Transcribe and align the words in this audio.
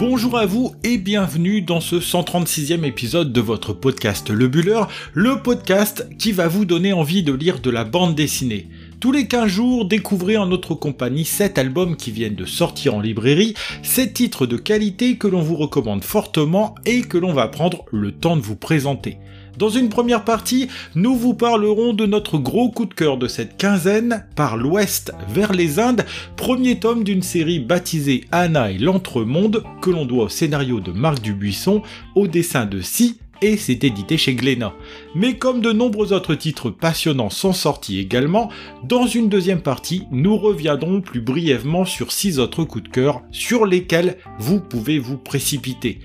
Bonjour 0.00 0.38
à 0.38 0.46
vous 0.46 0.74
et 0.82 0.96
bienvenue 0.96 1.60
dans 1.60 1.82
ce 1.82 1.96
136e 1.96 2.84
épisode 2.84 3.34
de 3.34 3.40
votre 3.42 3.74
podcast 3.74 4.30
Le 4.30 4.48
Buller, 4.48 4.84
le 5.12 5.42
podcast 5.42 6.08
qui 6.18 6.32
va 6.32 6.48
vous 6.48 6.64
donner 6.64 6.94
envie 6.94 7.22
de 7.22 7.34
lire 7.34 7.60
de 7.60 7.68
la 7.68 7.84
bande 7.84 8.14
dessinée. 8.14 8.68
Tous 8.98 9.12
les 9.12 9.28
15 9.28 9.46
jours, 9.48 9.84
découvrez 9.84 10.38
en 10.38 10.46
notre 10.46 10.74
compagnie 10.74 11.26
7 11.26 11.58
albums 11.58 11.98
qui 11.98 12.12
viennent 12.12 12.34
de 12.34 12.46
sortir 12.46 12.94
en 12.94 13.02
librairie, 13.02 13.52
7 13.82 14.14
titres 14.14 14.46
de 14.46 14.56
qualité 14.56 15.18
que 15.18 15.28
l'on 15.28 15.42
vous 15.42 15.56
recommande 15.56 16.02
fortement 16.02 16.74
et 16.86 17.02
que 17.02 17.18
l'on 17.18 17.34
va 17.34 17.48
prendre 17.48 17.84
le 17.92 18.10
temps 18.10 18.38
de 18.38 18.42
vous 18.42 18.56
présenter. 18.56 19.18
Dans 19.60 19.68
une 19.68 19.90
première 19.90 20.24
partie, 20.24 20.68
nous 20.94 21.14
vous 21.14 21.34
parlerons 21.34 21.92
de 21.92 22.06
notre 22.06 22.38
gros 22.38 22.70
coup 22.70 22.86
de 22.86 22.94
cœur 22.94 23.18
de 23.18 23.28
cette 23.28 23.58
quinzaine, 23.58 24.24
par 24.34 24.56
l'ouest 24.56 25.12
vers 25.28 25.52
les 25.52 25.78
Indes, 25.78 26.06
premier 26.34 26.80
tome 26.80 27.04
d'une 27.04 27.20
série 27.20 27.58
baptisée 27.58 28.24
Anna 28.32 28.70
et 28.70 28.78
l'Entremonde, 28.78 29.62
que 29.82 29.90
l'on 29.90 30.06
doit 30.06 30.24
au 30.24 30.28
scénario 30.30 30.80
de 30.80 30.92
Marc 30.92 31.20
Dubuisson, 31.20 31.82
au 32.14 32.26
dessin 32.26 32.64
de 32.64 32.80
Si 32.80 33.18
et 33.42 33.56
c'est 33.56 33.84
édité 33.84 34.16
chez 34.16 34.34
Glénat. 34.34 34.74
Mais 35.14 35.36
comme 35.36 35.60
de 35.60 35.72
nombreux 35.72 36.12
autres 36.12 36.34
titres 36.34 36.70
passionnants 36.70 37.30
sont 37.30 37.52
sortis 37.52 37.98
également, 37.98 38.50
dans 38.84 39.06
une 39.06 39.28
deuxième 39.28 39.62
partie, 39.62 40.04
nous 40.10 40.36
reviendrons 40.36 41.00
plus 41.00 41.20
brièvement 41.20 41.84
sur 41.84 42.12
six 42.12 42.38
autres 42.38 42.64
coups 42.64 42.84
de 42.84 42.88
cœur 42.88 43.22
sur 43.30 43.66
lesquels 43.66 44.16
vous 44.38 44.60
pouvez 44.60 44.98
vous 44.98 45.16
précipiter. 45.16 46.00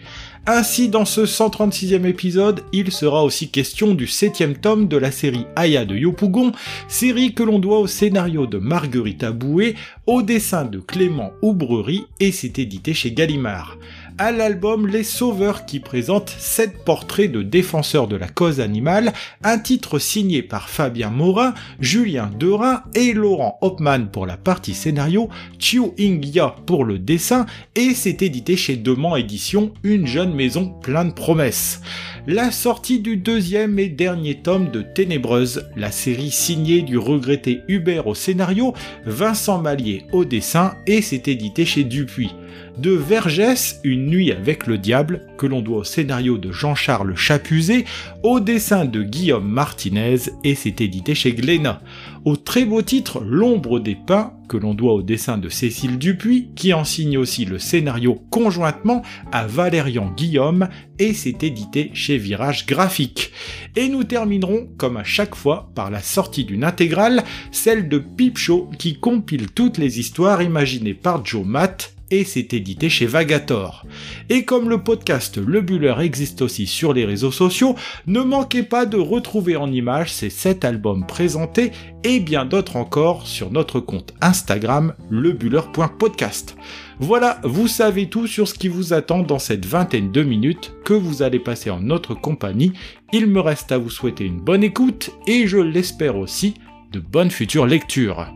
Ainsi, 0.47 0.89
dans 0.89 1.05
ce 1.05 1.21
136e 1.21 2.05
épisode, 2.05 2.61
il 2.71 2.91
sera 2.91 3.23
aussi 3.23 3.49
question 3.49 3.95
du 3.95 4.05
septième 4.05 4.55
tome 4.55 4.87
de 4.87 4.95
la 4.95 5.09
série 5.09 5.47
Aya 5.55 5.85
de 5.85 5.95
Yopougon, 5.95 6.51
série 6.87 7.33
que 7.33 7.41
l'on 7.41 7.57
doit 7.57 7.79
au 7.79 7.87
scénario 7.87 8.45
de 8.45 8.59
Marguerite 8.59 9.23
Aboué, 9.23 9.73
au 10.05 10.21
dessin 10.21 10.65
de 10.65 10.77
Clément 10.77 11.31
Aubrerie 11.41 12.05
et 12.19 12.31
c'est 12.31 12.59
édité 12.59 12.93
chez 12.93 13.11
Gallimard 13.11 13.79
à 14.17 14.31
l'album 14.31 14.87
Les 14.87 15.03
Sauveurs 15.03 15.65
qui 15.65 15.79
présente 15.79 16.29
7 16.29 16.85
portraits 16.85 17.31
de 17.31 17.41
défenseurs 17.41 18.07
de 18.07 18.15
la 18.15 18.27
cause 18.27 18.61
animale, 18.61 19.11
un 19.43 19.57
titre 19.57 19.99
signé 19.99 20.41
par 20.41 20.69
Fabien 20.69 21.09
Morin, 21.09 21.53
Julien 21.79 22.31
Derain 22.39 22.83
et 22.93 23.13
Laurent 23.13 23.57
Hopman 23.61 24.07
pour 24.11 24.25
la 24.25 24.37
partie 24.37 24.73
scénario, 24.73 25.29
Chiu 25.59 25.91
Ingya 25.99 26.55
pour 26.65 26.85
le 26.85 26.97
dessin 26.97 27.45
et 27.75 27.93
c'est 27.93 28.21
édité 28.21 28.55
chez 28.55 28.77
Demand 28.77 29.17
Édition, 29.17 29.73
une 29.83 30.07
jeune 30.07 30.33
maison 30.33 30.67
plein 30.69 31.05
de 31.05 31.13
promesses. 31.13 31.81
La 32.25 32.51
sortie 32.51 32.99
du 32.99 33.17
deuxième 33.17 33.77
et 33.79 33.89
dernier 33.89 34.41
tome 34.41 34.71
de 34.71 34.81
Ténébreuse, 34.81 35.69
la 35.75 35.91
série 35.91 36.31
signée 36.31 36.81
du 36.81 36.97
regretté 36.97 37.61
Hubert 37.67 38.07
au 38.07 38.15
scénario, 38.15 38.73
Vincent 39.05 39.61
Mallier 39.61 40.05
au 40.11 40.23
dessin 40.23 40.75
et 40.87 41.01
c'est 41.01 41.27
édité 41.27 41.65
chez 41.65 41.83
Dupuis 41.83 42.31
de 42.77 42.91
Vergès, 42.91 43.79
Une 43.83 44.07
nuit 44.07 44.31
avec 44.31 44.67
le 44.67 44.77
diable, 44.77 45.21
que 45.37 45.45
l'on 45.45 45.61
doit 45.61 45.79
au 45.79 45.83
scénario 45.83 46.37
de 46.37 46.51
Jean-Charles 46.51 47.15
Chapuzet, 47.15 47.85
au 48.23 48.39
dessin 48.39 48.85
de 48.85 49.01
Guillaume 49.01 49.47
Martinez 49.47 50.17
et 50.43 50.55
c'est 50.55 50.81
édité 50.81 51.15
chez 51.15 51.33
Glénat. 51.33 51.81
Au 52.25 52.35
très 52.35 52.65
beau 52.65 52.81
titre 52.81 53.21
L'ombre 53.23 53.79
des 53.79 53.95
pins, 53.95 54.33
que 54.49 54.57
l'on 54.57 54.73
doit 54.73 54.93
au 54.93 55.01
dessin 55.01 55.37
de 55.37 55.49
Cécile 55.49 55.97
Dupuis, 55.97 56.49
qui 56.55 56.73
en 56.73 56.83
signe 56.83 57.17
aussi 57.17 57.45
le 57.45 57.59
scénario 57.59 58.15
conjointement 58.29 59.03
à 59.31 59.47
Valérian 59.47 60.11
Guillaume 60.15 60.67
et 60.99 61.13
c'est 61.13 61.43
édité 61.43 61.91
chez 61.93 62.17
Virage 62.17 62.65
Graphique. 62.65 63.31
Et 63.75 63.89
nous 63.89 64.03
terminerons, 64.03 64.67
comme 64.77 64.97
à 64.97 65.03
chaque 65.03 65.35
fois, 65.35 65.71
par 65.75 65.91
la 65.91 66.01
sortie 66.01 66.45
d'une 66.45 66.63
intégrale, 66.63 67.23
celle 67.51 67.89
de 67.89 67.99
Peep 67.99 68.37
Show 68.37 68.69
qui 68.77 68.99
compile 68.99 69.51
toutes 69.51 69.77
les 69.77 69.99
histoires 69.99 70.41
imaginées 70.41 70.93
par 70.93 71.25
Joe 71.25 71.45
Matt 71.45 71.94
et 72.11 72.23
c'est 72.23 72.53
édité 72.53 72.89
chez 72.89 73.05
Vagator. 73.05 73.85
Et 74.29 74.45
comme 74.45 74.69
le 74.69 74.83
podcast 74.83 75.37
Le 75.37 75.61
Buller 75.61 75.95
existe 75.99 76.41
aussi 76.41 76.67
sur 76.67 76.93
les 76.93 77.05
réseaux 77.05 77.31
sociaux, 77.31 77.75
ne 78.07 78.21
manquez 78.21 78.63
pas 78.63 78.85
de 78.85 78.97
retrouver 78.97 79.55
en 79.55 79.71
images 79.71 80.11
ces 80.11 80.29
7 80.29 80.65
albums 80.65 81.05
présentés 81.05 81.71
et 82.03 82.19
bien 82.19 82.45
d'autres 82.45 82.75
encore 82.75 83.27
sur 83.27 83.51
notre 83.51 83.79
compte 83.79 84.13
Instagram 84.21 84.93
lebuller.podcast. 85.09 86.55
Voilà, 86.99 87.39
vous 87.43 87.67
savez 87.67 88.09
tout 88.09 88.27
sur 88.27 88.47
ce 88.47 88.53
qui 88.53 88.67
vous 88.67 88.93
attend 88.93 89.23
dans 89.23 89.39
cette 89.39 89.65
vingtaine 89.65 90.11
de 90.11 90.23
minutes 90.23 90.73
que 90.85 90.93
vous 90.93 91.23
allez 91.23 91.39
passer 91.39 91.69
en 91.69 91.79
notre 91.79 92.13
compagnie. 92.13 92.73
Il 93.11 93.27
me 93.27 93.39
reste 93.39 93.71
à 93.71 93.77
vous 93.77 93.89
souhaiter 93.89 94.25
une 94.25 94.39
bonne 94.39 94.63
écoute 94.63 95.11
et 95.27 95.47
je 95.47 95.57
l'espère 95.57 96.17
aussi 96.17 96.53
de 96.91 96.99
bonnes 96.99 97.31
futures 97.31 97.65
lectures. 97.65 98.31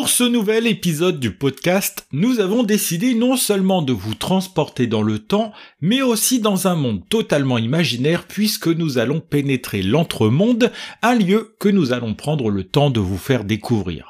Pour 0.00 0.08
ce 0.08 0.24
nouvel 0.24 0.66
épisode 0.66 1.20
du 1.20 1.30
podcast, 1.30 2.06
nous 2.10 2.40
avons 2.40 2.62
décidé 2.62 3.14
non 3.14 3.36
seulement 3.36 3.82
de 3.82 3.92
vous 3.92 4.14
transporter 4.14 4.86
dans 4.86 5.02
le 5.02 5.18
temps, 5.18 5.52
mais 5.82 6.00
aussi 6.00 6.40
dans 6.40 6.66
un 6.68 6.74
monde 6.74 7.06
totalement 7.10 7.58
imaginaire 7.58 8.24
puisque 8.26 8.68
nous 8.68 8.96
allons 8.96 9.20
pénétrer 9.20 9.82
l'entremonde, 9.82 10.72
un 11.02 11.14
lieu 11.16 11.54
que 11.58 11.68
nous 11.68 11.92
allons 11.92 12.14
prendre 12.14 12.48
le 12.48 12.64
temps 12.64 12.88
de 12.88 12.98
vous 12.98 13.18
faire 13.18 13.44
découvrir. 13.44 14.09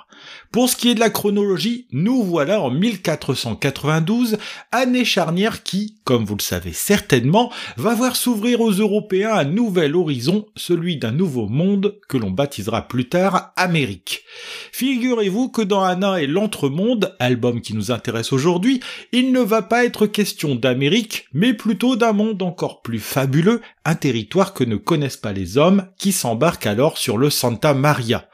Pour 0.52 0.68
ce 0.68 0.74
qui 0.74 0.90
est 0.90 0.96
de 0.96 1.00
la 1.00 1.10
chronologie, 1.10 1.86
nous 1.92 2.24
voilà 2.24 2.60
en 2.60 2.72
1492, 2.72 4.36
année 4.72 5.04
charnière 5.04 5.62
qui, 5.62 5.94
comme 6.02 6.24
vous 6.24 6.34
le 6.34 6.42
savez 6.42 6.72
certainement, 6.72 7.52
va 7.76 7.94
voir 7.94 8.16
s'ouvrir 8.16 8.60
aux 8.60 8.72
Européens 8.72 9.32
un 9.32 9.44
nouvel 9.44 9.94
horizon, 9.94 10.46
celui 10.56 10.96
d'un 10.96 11.12
nouveau 11.12 11.46
monde 11.46 12.00
que 12.08 12.16
l'on 12.16 12.32
baptisera 12.32 12.88
plus 12.88 13.08
tard 13.08 13.52
Amérique. 13.54 14.24
Figurez-vous 14.72 15.50
que 15.50 15.62
dans 15.62 15.84
Anna 15.84 16.20
et 16.20 16.26
l'Entremonde, 16.26 17.14
album 17.20 17.60
qui 17.60 17.76
nous 17.76 17.92
intéresse 17.92 18.32
aujourd'hui, 18.32 18.80
il 19.12 19.30
ne 19.30 19.38
va 19.38 19.62
pas 19.62 19.84
être 19.84 20.06
question 20.06 20.56
d'Amérique, 20.56 21.26
mais 21.32 21.54
plutôt 21.54 21.94
d'un 21.94 22.12
monde 22.12 22.42
encore 22.42 22.82
plus 22.82 22.98
fabuleux, 22.98 23.60
un 23.84 23.94
territoire 23.94 24.52
que 24.52 24.64
ne 24.64 24.74
connaissent 24.74 25.16
pas 25.16 25.32
les 25.32 25.58
hommes, 25.58 25.86
qui 25.96 26.10
s'embarquent 26.10 26.66
alors 26.66 26.98
sur 26.98 27.18
le 27.18 27.30
Santa 27.30 27.72
Maria. 27.72 28.28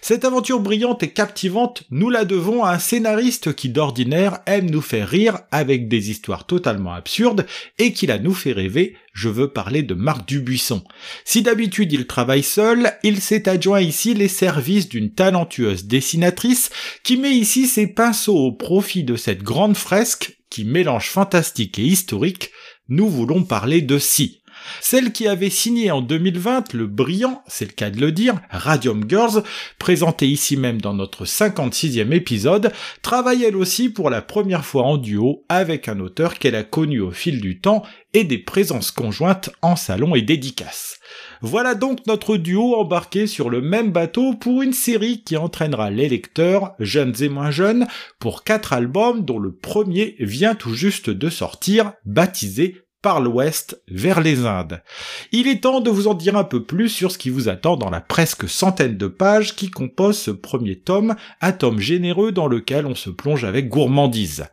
Cette 0.00 0.24
aventure 0.24 0.60
brillante 0.60 1.02
et 1.02 1.10
captivante, 1.12 1.57
nous 1.90 2.10
la 2.10 2.24
devons 2.24 2.64
à 2.64 2.72
un 2.72 2.78
scénariste 2.78 3.54
qui 3.54 3.68
d'ordinaire 3.68 4.40
aime 4.46 4.70
nous 4.70 4.80
faire 4.80 5.08
rire 5.08 5.40
avec 5.50 5.88
des 5.88 6.10
histoires 6.10 6.46
totalement 6.46 6.92
absurdes 6.92 7.46
et 7.78 7.92
qui 7.92 8.06
la 8.06 8.18
nous 8.18 8.34
fait 8.34 8.52
rêver, 8.52 8.96
je 9.12 9.28
veux 9.28 9.48
parler 9.48 9.82
de 9.82 9.94
Marc 9.94 10.28
Dubuisson. 10.28 10.84
Si 11.24 11.42
d'habitude 11.42 11.92
il 11.92 12.06
travaille 12.06 12.42
seul, 12.42 12.92
il 13.02 13.20
s'est 13.20 13.48
adjoint 13.48 13.80
ici 13.80 14.14
les 14.14 14.28
services 14.28 14.88
d'une 14.88 15.12
talentueuse 15.12 15.86
dessinatrice 15.86 16.70
qui 17.02 17.16
met 17.16 17.32
ici 17.32 17.66
ses 17.66 17.86
pinceaux 17.86 18.38
au 18.38 18.52
profit 18.52 19.04
de 19.04 19.16
cette 19.16 19.42
grande 19.42 19.76
fresque 19.76 20.38
qui 20.50 20.64
mélange 20.64 21.08
fantastique 21.08 21.78
et 21.78 21.84
historique, 21.84 22.50
nous 22.88 23.08
voulons 23.08 23.44
parler 23.44 23.82
de 23.82 23.98
Si. 23.98 24.37
Celle 24.80 25.12
qui 25.12 25.28
avait 25.28 25.50
signé 25.50 25.90
en 25.90 26.00
2020 26.00 26.72
le 26.74 26.86
brillant, 26.86 27.42
c'est 27.46 27.66
le 27.66 27.72
cas 27.72 27.90
de 27.90 28.00
le 28.00 28.12
dire, 28.12 28.40
Radium 28.50 29.04
Girls, 29.08 29.42
présenté 29.78 30.26
ici 30.26 30.56
même 30.56 30.80
dans 30.80 30.94
notre 30.94 31.24
56e 31.24 32.12
épisode, 32.12 32.72
travaille 33.02 33.44
elle 33.44 33.56
aussi 33.56 33.88
pour 33.88 34.10
la 34.10 34.22
première 34.22 34.64
fois 34.64 34.84
en 34.84 34.96
duo 34.96 35.44
avec 35.48 35.88
un 35.88 36.00
auteur 36.00 36.38
qu'elle 36.38 36.54
a 36.54 36.64
connu 36.64 37.00
au 37.00 37.10
fil 37.10 37.40
du 37.40 37.60
temps 37.60 37.82
et 38.14 38.24
des 38.24 38.38
présences 38.38 38.90
conjointes 38.90 39.50
en 39.62 39.76
salon 39.76 40.14
et 40.14 40.22
dédicaces. 40.22 40.98
Voilà 41.40 41.74
donc 41.74 42.06
notre 42.06 42.36
duo 42.36 42.74
embarqué 42.74 43.26
sur 43.26 43.50
le 43.50 43.60
même 43.60 43.92
bateau 43.92 44.34
pour 44.34 44.62
une 44.62 44.72
série 44.72 45.22
qui 45.22 45.36
entraînera 45.36 45.90
les 45.90 46.08
lecteurs, 46.08 46.72
jeunes 46.78 47.14
et 47.20 47.28
moins 47.28 47.50
jeunes, 47.50 47.86
pour 48.18 48.44
quatre 48.44 48.72
albums 48.72 49.24
dont 49.24 49.38
le 49.38 49.54
premier 49.54 50.16
vient 50.18 50.54
tout 50.54 50.74
juste 50.74 51.10
de 51.10 51.30
sortir, 51.30 51.92
baptisé 52.04 52.82
par 53.02 53.20
l'ouest 53.20 53.80
vers 53.88 54.20
les 54.20 54.44
Indes. 54.44 54.82
Il 55.30 55.46
est 55.46 55.62
temps 55.62 55.80
de 55.80 55.90
vous 55.90 56.08
en 56.08 56.14
dire 56.14 56.36
un 56.36 56.44
peu 56.44 56.64
plus 56.64 56.88
sur 56.88 57.12
ce 57.12 57.18
qui 57.18 57.30
vous 57.30 57.48
attend 57.48 57.76
dans 57.76 57.90
la 57.90 58.00
presque 58.00 58.48
centaine 58.48 58.96
de 58.96 59.06
pages 59.06 59.54
qui 59.54 59.70
composent 59.70 60.18
ce 60.18 60.30
premier 60.30 60.76
tome, 60.76 61.14
un 61.40 61.52
tome 61.52 61.78
généreux 61.78 62.32
dans 62.32 62.48
lequel 62.48 62.86
on 62.86 62.94
se 62.94 63.10
plonge 63.10 63.44
avec 63.44 63.68
gourmandise. 63.68 64.46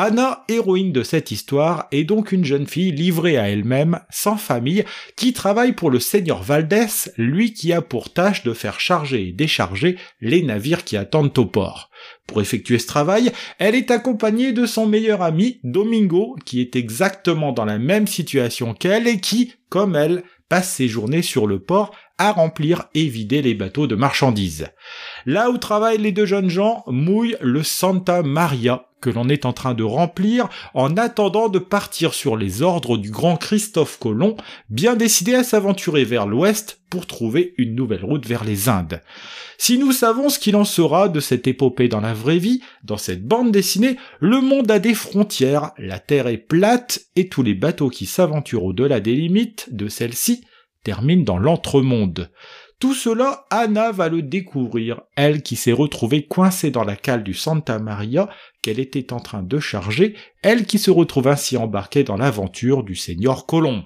Anna, 0.00 0.44
héroïne 0.48 0.92
de 0.92 1.02
cette 1.02 1.32
histoire, 1.32 1.88
est 1.90 2.04
donc 2.04 2.30
une 2.30 2.44
jeune 2.44 2.68
fille 2.68 2.92
livrée 2.92 3.36
à 3.36 3.48
elle-même, 3.48 3.98
sans 4.10 4.36
famille, 4.36 4.84
qui 5.16 5.32
travaille 5.32 5.72
pour 5.72 5.90
le 5.90 5.98
seigneur 5.98 6.40
Valdès, 6.40 7.12
lui 7.16 7.52
qui 7.52 7.72
a 7.72 7.82
pour 7.82 8.12
tâche 8.12 8.44
de 8.44 8.52
faire 8.52 8.78
charger 8.78 9.26
et 9.26 9.32
décharger 9.32 9.98
les 10.20 10.44
navires 10.44 10.84
qui 10.84 10.96
attendent 10.96 11.36
au 11.36 11.46
port. 11.46 11.90
Pour 12.28 12.40
effectuer 12.40 12.78
ce 12.78 12.86
travail, 12.86 13.32
elle 13.58 13.74
est 13.74 13.90
accompagnée 13.90 14.52
de 14.52 14.66
son 14.66 14.86
meilleur 14.86 15.20
ami, 15.20 15.58
Domingo, 15.64 16.36
qui 16.44 16.60
est 16.60 16.76
exactement 16.76 17.50
dans 17.50 17.64
la 17.64 17.80
même 17.80 18.06
situation 18.06 18.74
qu'elle 18.74 19.08
et 19.08 19.18
qui, 19.18 19.54
comme 19.68 19.96
elle, 19.96 20.22
passe 20.48 20.72
ses 20.72 20.86
journées 20.86 21.22
sur 21.22 21.48
le 21.48 21.58
port 21.58 21.90
à 22.18 22.32
remplir 22.32 22.84
et 22.94 23.06
vider 23.06 23.42
les 23.42 23.54
bateaux 23.54 23.86
de 23.86 23.94
marchandises. 23.94 24.68
Là 25.24 25.50
où 25.50 25.58
travaillent 25.58 25.98
les 25.98 26.12
deux 26.12 26.26
jeunes 26.26 26.50
gens 26.50 26.84
mouille 26.86 27.36
le 27.40 27.62
Santa 27.62 28.22
Maria 28.22 28.88
que 29.00 29.10
l'on 29.10 29.28
est 29.28 29.44
en 29.44 29.52
train 29.52 29.74
de 29.74 29.84
remplir 29.84 30.48
en 30.74 30.96
attendant 30.96 31.48
de 31.48 31.58
partir 31.58 32.14
sur 32.14 32.36
les 32.36 32.62
ordres 32.62 32.98
du 32.98 33.10
grand 33.10 33.36
Christophe 33.36 33.98
Colomb, 33.98 34.36
bien 34.70 34.96
décidé 34.96 35.34
à 35.34 35.44
s'aventurer 35.44 36.04
vers 36.04 36.26
l'ouest 36.26 36.80
pour 36.90 37.06
trouver 37.06 37.54
une 37.58 37.74
nouvelle 37.74 38.04
route 38.04 38.26
vers 38.26 38.44
les 38.44 38.68
Indes. 38.68 39.00
Si 39.56 39.78
nous 39.78 39.92
savons 39.92 40.28
ce 40.28 40.38
qu'il 40.38 40.56
en 40.56 40.64
sera 40.64 41.08
de 41.08 41.20
cette 41.20 41.46
épopée 41.46 41.88
dans 41.88 42.00
la 42.00 42.14
vraie 42.14 42.38
vie, 42.38 42.62
dans 42.82 42.96
cette 42.96 43.26
bande 43.26 43.52
dessinée, 43.52 43.96
le 44.20 44.40
monde 44.40 44.70
a 44.70 44.78
des 44.78 44.94
frontières, 44.94 45.72
la 45.78 45.98
Terre 45.98 46.28
est 46.28 46.38
plate 46.38 47.00
et 47.16 47.28
tous 47.28 47.42
les 47.42 47.54
bateaux 47.54 47.90
qui 47.90 48.06
s'aventurent 48.06 48.64
au-delà 48.64 49.00
des 49.00 49.14
limites 49.14 49.68
de 49.70 49.88
celle-ci 49.88 50.44
terminent 50.84 51.24
dans 51.24 51.38
l'entremonde. 51.38 52.30
Tout 52.80 52.94
cela, 52.94 53.44
Anna 53.50 53.90
va 53.90 54.08
le 54.08 54.22
découvrir, 54.22 55.00
elle 55.16 55.42
qui 55.42 55.56
s'est 55.56 55.72
retrouvée 55.72 56.26
coincée 56.26 56.70
dans 56.70 56.84
la 56.84 56.94
cale 56.94 57.24
du 57.24 57.34
Santa 57.34 57.80
Maria 57.80 58.28
qu'elle 58.62 58.78
était 58.78 59.12
en 59.12 59.18
train 59.18 59.42
de 59.42 59.58
charger, 59.58 60.14
elle 60.42 60.64
qui 60.64 60.78
se 60.78 60.92
retrouve 60.92 61.26
ainsi 61.26 61.56
embarquée 61.56 62.04
dans 62.04 62.16
l'aventure 62.16 62.84
du 62.84 62.94
Seigneur 62.94 63.46
Colomb. 63.46 63.82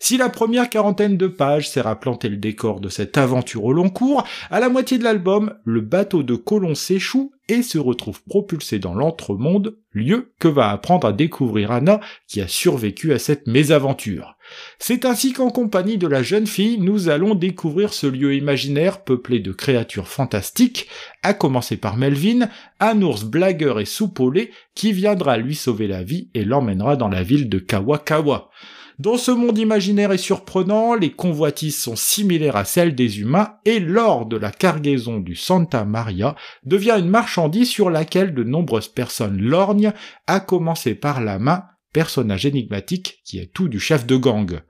Si 0.00 0.16
la 0.16 0.30
première 0.30 0.70
quarantaine 0.70 1.18
de 1.18 1.26
pages 1.26 1.68
sert 1.68 1.86
à 1.86 2.00
planter 2.00 2.30
le 2.30 2.38
décor 2.38 2.80
de 2.80 2.88
cette 2.88 3.18
aventure 3.18 3.64
au 3.64 3.72
long 3.74 3.90
cours, 3.90 4.24
à 4.50 4.60
la 4.60 4.70
moitié 4.70 4.96
de 4.98 5.04
l'album, 5.04 5.54
le 5.64 5.82
bateau 5.82 6.22
de 6.22 6.34
Colomb 6.34 6.74
s'échoue 6.74 7.32
et 7.48 7.62
se 7.62 7.78
retrouve 7.78 8.22
propulsé 8.24 8.78
dans 8.78 8.94
l'entremonde, 8.94 9.76
lieu 9.92 10.32
que 10.38 10.48
va 10.48 10.70
apprendre 10.70 11.06
à 11.06 11.12
découvrir 11.12 11.70
Anna 11.70 12.00
qui 12.26 12.40
a 12.40 12.48
survécu 12.48 13.12
à 13.12 13.18
cette 13.18 13.46
mésaventure. 13.46 14.36
C'est 14.78 15.04
ainsi 15.04 15.32
qu'en 15.32 15.50
compagnie 15.50 15.98
de 15.98 16.06
la 16.06 16.22
jeune 16.22 16.46
fille, 16.46 16.78
nous 16.78 17.08
allons 17.08 17.34
découvrir 17.34 17.92
ce 17.92 18.06
lieu 18.06 18.34
imaginaire 18.34 19.02
peuplé 19.02 19.40
de 19.40 19.52
créatures 19.52 20.08
fantastiques, 20.08 20.88
à 21.22 21.34
commencer 21.34 21.76
par 21.76 21.96
Melvin, 21.96 22.48
un 22.80 23.00
ours 23.02 23.24
blagueur 23.24 23.80
et 23.80 23.84
soupolé 23.84 24.50
qui 24.74 24.92
viendra 24.92 25.36
lui 25.36 25.54
sauver 25.54 25.86
la 25.86 26.02
vie 26.02 26.28
et 26.34 26.44
l'emmènera 26.44 26.96
dans 26.96 27.08
la 27.08 27.22
ville 27.22 27.48
de 27.48 27.58
Kawakawa. 27.58 28.50
Dans 28.98 29.16
ce 29.16 29.30
monde 29.30 29.58
imaginaire 29.58 30.12
et 30.12 30.18
surprenant, 30.18 30.94
les 30.94 31.10
convoitises 31.10 31.76
sont 31.76 31.96
similaires 31.96 32.56
à 32.56 32.64
celles 32.64 32.94
des 32.94 33.20
humains 33.20 33.56
et 33.64 33.80
l'or 33.80 34.26
de 34.26 34.36
la 34.36 34.52
cargaison 34.52 35.18
du 35.18 35.34
Santa 35.34 35.84
Maria 35.84 36.36
devient 36.64 36.96
une 36.98 37.08
marchandise 37.08 37.68
sur 37.68 37.90
laquelle 37.90 38.34
de 38.34 38.44
nombreuses 38.44 38.88
personnes 38.88 39.40
lorgnent, 39.40 39.92
à 40.26 40.40
commencer 40.40 40.94
par 40.94 41.20
la 41.20 41.38
main, 41.38 41.64
personnage 41.92 42.46
énigmatique 42.46 43.20
qui 43.24 43.38
est 43.38 43.52
tout 43.52 43.68
du 43.68 43.78
chef 43.78 44.06
de 44.06 44.16
gang. 44.16 44.60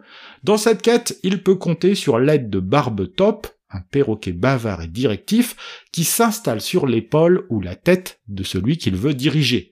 Dans 0.43 0.57
cette 0.57 0.83
quête, 0.83 1.19
il 1.23 1.43
peut 1.43 1.55
compter 1.55 1.95
sur 1.95 2.19
l'aide 2.19 2.51
de 2.51 2.61
Barbe 2.61 3.15
Top, 3.15 3.47
un 3.71 3.81
perroquet 3.81 4.33
bavard 4.33 4.83
et 4.83 4.89
directif, 4.89 5.85
qui 5.93 6.05
s'installe 6.05 6.61
sur 6.61 6.87
l'épaule 6.87 7.47
ou 7.49 7.61
la 7.61 7.77
tête 7.77 8.21
de 8.29 8.43
celui 8.43 8.77
qu'il 8.77 8.97
veut 8.97 9.15
diriger. 9.15 9.72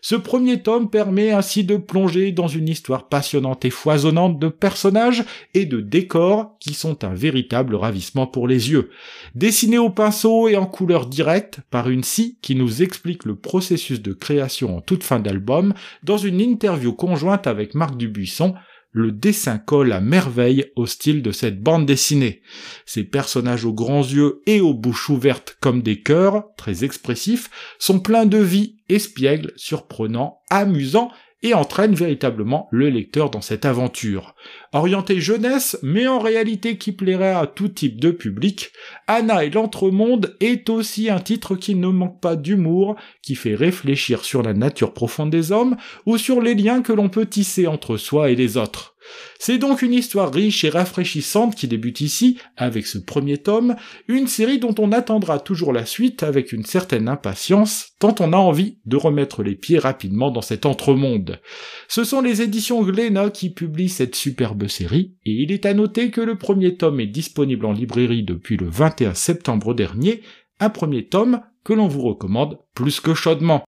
Ce 0.00 0.14
premier 0.14 0.62
tome 0.62 0.90
permet 0.90 1.30
ainsi 1.30 1.64
de 1.64 1.76
plonger 1.76 2.32
dans 2.32 2.48
une 2.48 2.68
histoire 2.68 3.08
passionnante 3.08 3.64
et 3.64 3.70
foisonnante 3.70 4.38
de 4.38 4.48
personnages 4.48 5.24
et 5.54 5.66
de 5.66 5.80
décors 5.80 6.56
qui 6.60 6.74
sont 6.74 7.04
un 7.04 7.14
véritable 7.14 7.74
ravissement 7.74 8.26
pour 8.26 8.48
les 8.48 8.70
yeux. 8.70 8.90
Dessiné 9.34 9.78
au 9.78 9.90
pinceau 9.90 10.48
et 10.48 10.56
en 10.56 10.66
couleur 10.66 11.06
directe 11.06 11.60
par 11.70 11.88
une 11.88 12.04
scie 12.04 12.38
qui 12.42 12.54
nous 12.54 12.82
explique 12.82 13.24
le 13.24 13.36
processus 13.36 14.00
de 14.00 14.12
création 14.12 14.76
en 14.76 14.80
toute 14.80 15.04
fin 15.04 15.20
d'album 15.20 15.74
dans 16.02 16.18
une 16.18 16.40
interview 16.40 16.92
conjointe 16.92 17.46
avec 17.46 17.74
Marc 17.74 17.96
Dubuisson, 17.96 18.54
le 18.98 19.12
dessin 19.12 19.58
colle 19.58 19.92
à 19.92 20.00
merveille 20.00 20.72
au 20.74 20.86
style 20.86 21.22
de 21.22 21.30
cette 21.30 21.62
bande 21.62 21.86
dessinée. 21.86 22.42
Ces 22.84 23.04
personnages 23.04 23.64
aux 23.64 23.72
grands 23.72 24.02
yeux 24.02 24.42
et 24.46 24.60
aux 24.60 24.74
bouches 24.74 25.08
ouvertes 25.08 25.56
comme 25.60 25.82
des 25.82 26.02
cœurs, 26.02 26.44
très 26.56 26.84
expressifs, 26.84 27.48
sont 27.78 28.00
pleins 28.00 28.26
de 28.26 28.38
vie, 28.38 28.76
espiègles, 28.88 29.52
surprenants, 29.56 30.40
amusants 30.50 31.10
et 31.42 31.54
entraîne 31.54 31.94
véritablement 31.94 32.68
le 32.70 32.88
lecteur 32.88 33.30
dans 33.30 33.40
cette 33.40 33.64
aventure. 33.64 34.34
Orienté 34.72 35.20
jeunesse, 35.20 35.78
mais 35.82 36.06
en 36.06 36.18
réalité 36.18 36.78
qui 36.78 36.92
plairait 36.92 37.34
à 37.34 37.46
tout 37.46 37.68
type 37.68 38.00
de 38.00 38.10
public, 38.10 38.72
Anna 39.06 39.44
et 39.44 39.50
l'entremonde 39.50 40.36
est 40.40 40.68
aussi 40.68 41.10
un 41.10 41.20
titre 41.20 41.54
qui 41.54 41.74
ne 41.74 41.88
manque 41.88 42.20
pas 42.20 42.36
d'humour, 42.36 42.96
qui 43.22 43.34
fait 43.34 43.54
réfléchir 43.54 44.24
sur 44.24 44.42
la 44.42 44.54
nature 44.54 44.92
profonde 44.92 45.30
des 45.30 45.52
hommes 45.52 45.76
ou 46.06 46.18
sur 46.18 46.40
les 46.40 46.54
liens 46.54 46.82
que 46.82 46.92
l'on 46.92 47.08
peut 47.08 47.26
tisser 47.26 47.66
entre 47.66 47.96
soi 47.96 48.30
et 48.30 48.36
les 48.36 48.56
autres. 48.56 48.96
C'est 49.38 49.58
donc 49.58 49.82
une 49.82 49.92
histoire 49.92 50.32
riche 50.32 50.64
et 50.64 50.68
rafraîchissante 50.68 51.54
qui 51.54 51.68
débute 51.68 52.00
ici, 52.00 52.38
avec 52.56 52.86
ce 52.86 52.98
premier 52.98 53.38
tome, 53.38 53.76
une 54.08 54.26
série 54.26 54.58
dont 54.58 54.74
on 54.78 54.92
attendra 54.92 55.38
toujours 55.38 55.72
la 55.72 55.86
suite 55.86 56.22
avec 56.22 56.52
une 56.52 56.64
certaine 56.64 57.08
impatience, 57.08 57.92
tant 58.00 58.14
on 58.20 58.32
a 58.32 58.36
envie 58.36 58.78
de 58.84 58.96
remettre 58.96 59.42
les 59.42 59.54
pieds 59.54 59.78
rapidement 59.78 60.30
dans 60.30 60.42
cet 60.42 60.66
entremonde. 60.66 61.40
Ce 61.88 62.04
sont 62.04 62.20
les 62.20 62.42
éditions 62.42 62.82
Glénat 62.82 63.30
qui 63.30 63.50
publient 63.50 63.88
cette 63.88 64.16
superbe 64.16 64.66
série, 64.66 65.14
et 65.24 65.32
il 65.32 65.52
est 65.52 65.66
à 65.66 65.74
noter 65.74 66.10
que 66.10 66.20
le 66.20 66.36
premier 66.36 66.76
tome 66.76 67.00
est 67.00 67.06
disponible 67.06 67.66
en 67.66 67.72
librairie 67.72 68.24
depuis 68.24 68.56
le 68.56 68.68
21 68.68 69.14
septembre 69.14 69.74
dernier, 69.74 70.22
un 70.60 70.70
premier 70.70 71.06
tome 71.06 71.40
que 71.64 71.72
l'on 71.72 71.86
vous 71.86 72.02
recommande 72.02 72.58
plus 72.74 73.00
que 73.00 73.14
chaudement. 73.14 73.64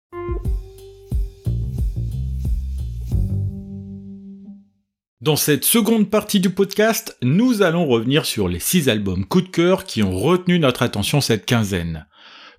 Dans 5.21 5.37
cette 5.37 5.67
seconde 5.67 6.09
partie 6.09 6.41
du 6.41 6.49
podcast, 6.49 7.15
nous 7.21 7.61
allons 7.61 7.87
revenir 7.87 8.25
sur 8.25 8.49
les 8.49 8.59
six 8.59 8.89
albums 8.89 9.27
coup 9.27 9.43
de 9.43 9.51
cœur 9.51 9.85
qui 9.85 10.03
ont 10.03 10.19
retenu 10.19 10.59
notre 10.59 10.83
attention 10.83 11.21
cette 11.21 11.45
quinzaine. 11.45 12.07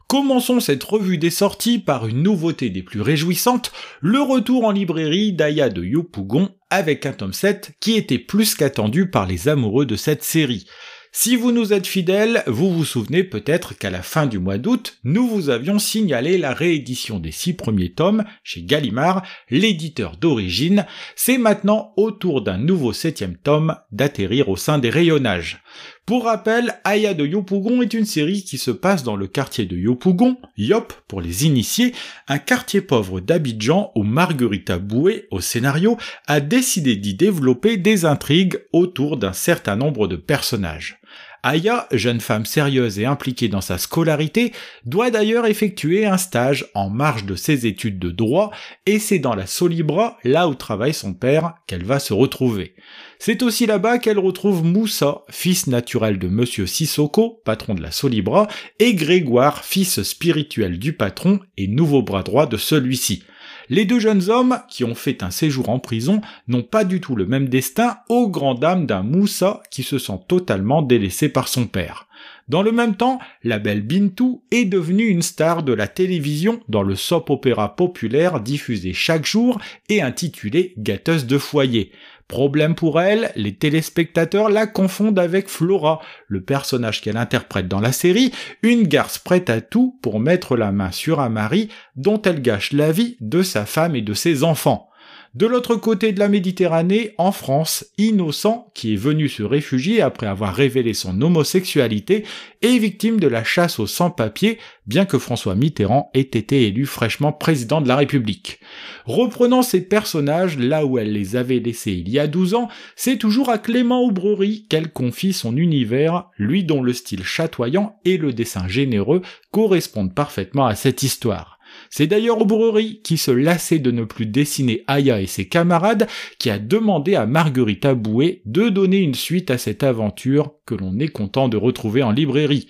Commençons 0.07 0.59
cette 0.59 0.83
revue 0.83 1.17
des 1.17 1.31
sorties 1.31 1.79
par 1.79 2.05
une 2.05 2.21
nouveauté 2.21 2.69
des 2.69 2.83
plus 2.83 3.01
réjouissantes, 3.01 3.71
le 3.99 4.21
retour 4.21 4.65
en 4.65 4.71
librairie 4.71 5.33
d'Aya 5.33 5.69
de 5.69 5.83
Yopougon 5.83 6.49
avec 6.69 7.07
un 7.07 7.13
tome 7.13 7.33
7 7.33 7.71
qui 7.79 7.93
était 7.93 8.19
plus 8.19 8.53
qu'attendu 8.53 9.09
par 9.09 9.25
les 9.25 9.47
amoureux 9.47 9.87
de 9.87 9.95
cette 9.95 10.23
série. 10.23 10.67
Si 11.13 11.35
vous 11.35 11.51
nous 11.51 11.73
êtes 11.73 11.87
fidèles, 11.87 12.41
vous 12.47 12.71
vous 12.71 12.85
souvenez 12.85 13.25
peut-être 13.25 13.77
qu'à 13.77 13.89
la 13.89 14.01
fin 14.01 14.27
du 14.27 14.39
mois 14.39 14.57
d'août, 14.57 14.97
nous 15.03 15.27
vous 15.27 15.49
avions 15.49 15.77
signalé 15.77 16.37
la 16.37 16.53
réédition 16.53 17.19
des 17.19 17.33
six 17.33 17.53
premiers 17.53 17.91
tomes 17.91 18.23
chez 18.45 18.63
Gallimard, 18.63 19.21
l'éditeur 19.49 20.15
d'origine. 20.15 20.85
C'est 21.17 21.37
maintenant 21.37 21.91
au 21.97 22.11
tour 22.11 22.41
d'un 22.41 22.57
nouveau 22.57 22.93
septième 22.93 23.35
tome 23.35 23.75
d'atterrir 23.91 24.47
au 24.47 24.55
sein 24.55 24.79
des 24.79 24.89
rayonnages. 24.89 25.61
Pour 26.06 26.25
rappel, 26.25 26.74
Aya 26.83 27.13
de 27.13 27.25
Yopougon 27.25 27.81
est 27.81 27.94
une 27.94 28.06
série 28.06 28.44
qui 28.44 28.57
se 28.57 28.71
passe 28.71 29.03
dans 29.03 29.15
le 29.15 29.27
quartier 29.27 29.65
de 29.65 29.77
Yopougon, 29.77 30.38
Yop 30.57 30.94
pour 31.07 31.21
les 31.21 31.45
initiés, 31.45 31.94
un 32.27 32.39
quartier 32.39 32.81
pauvre 32.81 33.19
d'Abidjan 33.19 33.92
où 33.95 34.03
Marguerita 34.03 34.80
Boué, 34.80 35.27
au 35.30 35.42
scénario, 35.42 35.98
a 36.27 36.39
décidé 36.39 36.95
d'y 36.95 37.13
développer 37.13 37.77
des 37.77 38.06
intrigues 38.06 38.59
autour 38.74 39.18
d'un 39.18 39.33
certain 39.33 39.75
nombre 39.75 40.07
de 40.07 40.15
personnages. 40.15 41.00
Aya, 41.43 41.88
jeune 41.91 42.21
femme 42.21 42.45
sérieuse 42.45 42.99
et 42.99 43.05
impliquée 43.05 43.47
dans 43.47 43.61
sa 43.61 43.79
scolarité, 43.79 44.53
doit 44.85 45.09
d'ailleurs 45.09 45.47
effectuer 45.47 46.05
un 46.05 46.17
stage 46.17 46.67
en 46.75 46.89
marge 46.89 47.25
de 47.25 47.36
ses 47.36 47.65
études 47.65 47.98
de 47.98 48.12
droit, 48.12 48.51
et 48.86 49.00
c'est 49.00 49.17
dans 49.17 49.33
la 49.33 49.48
Solibra, 49.48 50.17
là 50.24 50.48
où 50.48 50.53
travaille 50.53 50.93
son 50.93 51.13
père, 51.13 51.55
qu'elle 51.65 51.83
va 51.83 52.00
se 52.00 52.13
retrouver. 52.13 52.75
C'est 53.17 53.41
aussi 53.41 53.65
là-bas 53.65 53.98
qu'elle 53.98 54.19
retrouve 54.19 54.63
Moussa, 54.63 55.24
fils 55.29 55.65
naturel 55.65 56.19
de 56.19 56.27
Monsieur 56.27 56.67
Sissoko, 56.67 57.41
patron 57.43 57.74
de 57.74 57.81
la 57.81 57.91
Solibra, 57.91 58.48
et 58.77 58.93
Grégoire, 58.93 59.65
fils 59.65 60.03
spirituel 60.03 60.77
du 60.77 60.93
patron 60.93 61.39
et 61.57 61.67
nouveau 61.67 62.03
bras 62.03 62.24
droit 62.24 62.45
de 62.45 62.57
celui-ci. 62.57 63.24
Les 63.71 63.85
deux 63.85 64.01
jeunes 64.01 64.29
hommes, 64.29 64.59
qui 64.67 64.83
ont 64.83 64.95
fait 64.95 65.23
un 65.23 65.31
séjour 65.31 65.69
en 65.69 65.79
prison, 65.79 66.19
n'ont 66.49 66.61
pas 66.61 66.83
du 66.83 66.99
tout 66.99 67.15
le 67.15 67.25
même 67.25 67.47
destin 67.47 67.99
aux 68.09 68.27
grand 68.27 68.53
dames 68.53 68.85
d'un 68.85 69.01
Moussa 69.01 69.63
qui 69.71 69.81
se 69.81 69.97
sent 69.97 70.19
totalement 70.27 70.81
délaissé 70.81 71.29
par 71.29 71.47
son 71.47 71.67
père. 71.67 72.09
Dans 72.49 72.63
le 72.63 72.73
même 72.73 72.97
temps, 72.97 73.19
la 73.45 73.59
belle 73.59 73.79
Bintou 73.79 74.43
est 74.51 74.65
devenue 74.65 75.05
une 75.05 75.21
star 75.21 75.63
de 75.63 75.71
la 75.71 75.87
télévision 75.87 76.59
dans 76.67 76.83
le 76.83 76.95
soap-opéra 76.95 77.77
populaire 77.77 78.41
diffusé 78.41 78.91
chaque 78.91 79.25
jour 79.25 79.57
et 79.87 80.01
intitulé 80.01 80.73
Gâteuse 80.77 81.25
de 81.25 81.37
foyer. 81.37 81.93
Problème 82.31 82.75
pour 82.75 83.01
elle, 83.01 83.33
les 83.35 83.55
téléspectateurs 83.55 84.47
la 84.47 84.65
confondent 84.65 85.19
avec 85.19 85.50
Flora, 85.50 86.00
le 86.29 86.39
personnage 86.39 87.01
qu'elle 87.01 87.17
interprète 87.17 87.67
dans 87.67 87.81
la 87.81 87.91
série, 87.91 88.31
une 88.63 88.83
garce 88.83 89.17
prête 89.17 89.50
à 89.50 89.59
tout 89.59 90.00
pour 90.01 90.21
mettre 90.21 90.55
la 90.55 90.71
main 90.71 90.93
sur 90.93 91.19
un 91.19 91.27
mari 91.27 91.67
dont 91.97 92.21
elle 92.21 92.41
gâche 92.41 92.71
la 92.71 92.93
vie 92.93 93.17
de 93.19 93.43
sa 93.43 93.65
femme 93.65 93.97
et 93.97 94.01
de 94.01 94.13
ses 94.13 94.45
enfants. 94.45 94.90
De 95.33 95.45
l'autre 95.45 95.77
côté 95.77 96.11
de 96.11 96.19
la 96.19 96.27
Méditerranée, 96.27 97.15
en 97.17 97.31
France, 97.31 97.85
Innocent, 97.97 98.69
qui 98.73 98.93
est 98.93 98.97
venu 98.97 99.29
se 99.29 99.43
réfugier 99.43 100.01
après 100.01 100.27
avoir 100.27 100.53
révélé 100.53 100.93
son 100.93 101.21
homosexualité, 101.21 102.25
est 102.61 102.77
victime 102.77 103.17
de 103.17 103.29
la 103.29 103.45
chasse 103.45 103.79
aux 103.79 103.88
sans-papiers, 103.88 104.57
bien 104.88 105.05
que 105.05 105.17
François 105.17 105.55
Mitterrand 105.55 106.11
ait 106.13 106.19
été 106.19 106.67
élu 106.67 106.85
fraîchement 106.85 107.31
président 107.31 107.79
de 107.79 107.88
la 107.88 107.95
République. 107.95 108.59
Reprenant 109.05 109.61
ces 109.61 109.79
personnages 109.79 110.57
là 110.57 110.85
où 110.85 110.97
elle 110.97 111.13
les 111.13 111.38
avait 111.38 111.59
laissés 111.59 111.93
il 111.93 112.09
y 112.09 112.19
a 112.19 112.27
12 112.27 112.53
ans, 112.55 112.67
c'est 112.97 113.17
toujours 113.17 113.50
à 113.50 113.57
Clément 113.57 114.01
Aubrerie 114.01 114.65
qu'elle 114.69 114.91
confie 114.91 115.31
son 115.31 115.55
univers, 115.55 116.25
lui 116.38 116.65
dont 116.65 116.83
le 116.83 116.91
style 116.91 117.23
chatoyant 117.23 117.95
et 118.03 118.17
le 118.17 118.33
dessin 118.33 118.67
généreux 118.67 119.21
correspondent 119.51 120.13
parfaitement 120.13 120.65
à 120.65 120.75
cette 120.75 121.03
histoire. 121.03 121.50
C'est 121.93 122.07
d'ailleurs 122.07 122.41
Aubrerie 122.41 123.01
qui 123.03 123.17
se 123.17 123.31
lassait 123.31 123.79
de 123.79 123.91
ne 123.91 124.05
plus 124.05 124.25
dessiner 124.25 124.86
Aya 124.88 125.19
et 125.19 125.27
ses 125.27 125.50
camarades 125.50 126.07
qui 126.39 126.50
a 126.50 126.57
demandé 126.57 127.15
à 127.15 127.25
Marguerite 127.25 127.86
Bouet 127.88 128.41
de 128.45 128.69
donner 128.69 129.00
une 129.00 129.13
suite 129.13 129.51
à 129.51 129.57
cette 129.57 129.83
aventure 129.83 130.53
que 130.65 130.74
l'on 130.74 130.98
est 131.00 131.10
content 131.10 131.50
de 131.50 131.57
retrouver 131.57 132.01
en 132.01 132.12
librairie. 132.12 132.67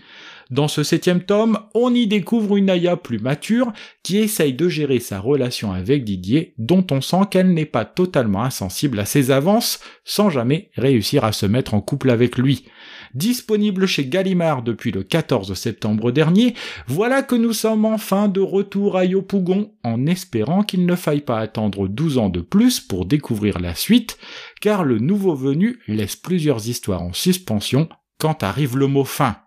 Dans 0.49 0.67
ce 0.67 0.81
septième 0.81 1.21
tome, 1.23 1.59
on 1.75 1.93
y 1.93 2.07
découvre 2.07 2.57
une 2.57 2.71
Aya 2.71 2.97
plus 2.97 3.19
mature 3.19 3.71
qui 4.01 4.17
essaye 4.17 4.53
de 4.53 4.67
gérer 4.67 4.99
sa 4.99 5.19
relation 5.19 5.71
avec 5.71 6.03
Didier, 6.03 6.55
dont 6.57 6.85
on 6.89 6.99
sent 6.99 7.21
qu'elle 7.29 7.53
n'est 7.53 7.65
pas 7.65 7.85
totalement 7.85 8.43
insensible 8.43 8.99
à 8.99 9.05
ses 9.05 9.29
avances, 9.29 9.79
sans 10.03 10.31
jamais 10.31 10.71
réussir 10.75 11.23
à 11.23 11.31
se 11.31 11.45
mettre 11.45 11.75
en 11.75 11.79
couple 11.79 12.09
avec 12.09 12.37
lui. 12.37 12.65
Disponible 13.13 13.85
chez 13.85 14.05
Gallimard 14.05 14.63
depuis 14.63 14.91
le 14.91 15.03
14 15.03 15.53
septembre 15.53 16.11
dernier, 16.11 16.55
voilà 16.87 17.23
que 17.23 17.35
nous 17.35 17.53
sommes 17.53 17.85
enfin 17.85 18.27
de 18.27 18.39
retour 18.39 18.97
à 18.97 19.05
Yopougon, 19.05 19.73
en 19.83 20.05
espérant 20.05 20.63
qu'il 20.63 20.85
ne 20.85 20.95
faille 20.95 21.21
pas 21.21 21.39
attendre 21.39 21.87
12 21.87 22.17
ans 22.17 22.29
de 22.29 22.41
plus 22.41 22.79
pour 22.79 23.05
découvrir 23.05 23.59
la 23.59 23.75
suite, 23.75 24.17
car 24.61 24.83
le 24.83 24.99
nouveau 24.99 25.35
venu 25.35 25.79
laisse 25.87 26.15
plusieurs 26.15 26.67
histoires 26.67 27.01
en 27.01 27.13
suspension 27.13 27.89
quand 28.17 28.43
arrive 28.43 28.77
le 28.77 28.87
mot 28.87 29.03
fin. 29.03 29.37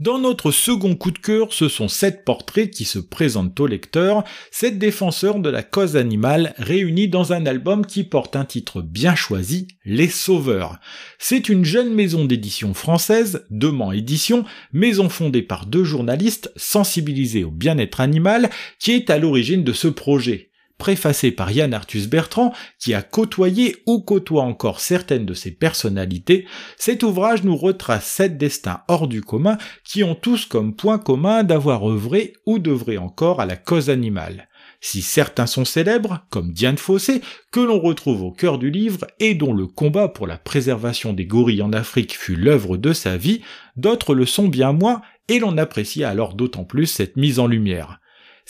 Dans 0.00 0.18
notre 0.18 0.50
second 0.50 0.96
coup 0.96 1.10
de 1.10 1.18
cœur, 1.18 1.52
ce 1.52 1.68
sont 1.68 1.88
sept 1.88 2.24
portraits 2.24 2.70
qui 2.70 2.86
se 2.86 2.98
présentent 2.98 3.60
au 3.60 3.66
lecteur, 3.66 4.24
sept 4.50 4.78
défenseurs 4.78 5.40
de 5.40 5.50
la 5.50 5.62
cause 5.62 5.94
animale 5.94 6.54
réunis 6.56 7.08
dans 7.08 7.34
un 7.34 7.44
album 7.44 7.84
qui 7.84 8.04
porte 8.04 8.34
un 8.34 8.46
titre 8.46 8.80
bien 8.80 9.14
choisi, 9.14 9.68
Les 9.84 10.08
Sauveurs. 10.08 10.80
C'est 11.18 11.50
une 11.50 11.66
jeune 11.66 11.92
maison 11.92 12.24
d'édition 12.24 12.72
française, 12.72 13.44
Demand 13.50 13.92
Édition, 13.92 14.46
maison 14.72 15.10
fondée 15.10 15.42
par 15.42 15.66
deux 15.66 15.84
journalistes 15.84 16.50
sensibilisés 16.56 17.44
au 17.44 17.50
bien-être 17.50 18.00
animal, 18.00 18.48
qui 18.78 18.92
est 18.92 19.10
à 19.10 19.18
l'origine 19.18 19.64
de 19.64 19.74
ce 19.74 19.88
projet 19.88 20.49
préfacé 20.80 21.30
par 21.30 21.52
Yann 21.52 21.74
Arthus 21.74 22.08
Bertrand, 22.08 22.52
qui 22.80 22.94
a 22.94 23.02
côtoyé 23.02 23.76
ou 23.86 24.00
côtoie 24.00 24.42
encore 24.42 24.80
certaines 24.80 25.26
de 25.26 25.34
ses 25.34 25.52
personnalités, 25.52 26.46
cet 26.76 27.04
ouvrage 27.04 27.44
nous 27.44 27.56
retrace 27.56 28.06
sept 28.06 28.38
destins 28.38 28.80
hors 28.88 29.06
du 29.06 29.20
commun 29.20 29.58
qui 29.84 30.02
ont 30.02 30.16
tous 30.16 30.46
comme 30.46 30.74
point 30.74 30.98
commun 30.98 31.44
d'avoir 31.44 31.88
œuvré 31.88 32.32
ou 32.46 32.58
d'œuvrer 32.58 32.98
encore 32.98 33.40
à 33.40 33.46
la 33.46 33.56
cause 33.56 33.90
animale. 33.90 34.48
Si 34.80 35.02
certains 35.02 35.46
sont 35.46 35.66
célèbres, 35.66 36.24
comme 36.30 36.52
Diane 36.52 36.78
Fossé, 36.78 37.20
que 37.52 37.60
l'on 37.60 37.78
retrouve 37.78 38.22
au 38.22 38.32
cœur 38.32 38.56
du 38.56 38.70
livre 38.70 39.06
et 39.18 39.34
dont 39.34 39.52
le 39.52 39.66
combat 39.66 40.08
pour 40.08 40.26
la 40.26 40.38
préservation 40.38 41.12
des 41.12 41.26
gorilles 41.26 41.62
en 41.62 41.74
Afrique 41.74 42.16
fut 42.16 42.36
l'œuvre 42.36 42.78
de 42.78 42.94
sa 42.94 43.18
vie, 43.18 43.42
d'autres 43.76 44.14
le 44.14 44.24
sont 44.24 44.48
bien 44.48 44.72
moins 44.72 45.02
et 45.28 45.38
l'on 45.38 45.58
apprécie 45.58 46.02
alors 46.02 46.34
d'autant 46.34 46.64
plus 46.64 46.86
cette 46.86 47.16
mise 47.16 47.38
en 47.38 47.46
lumière. 47.46 47.99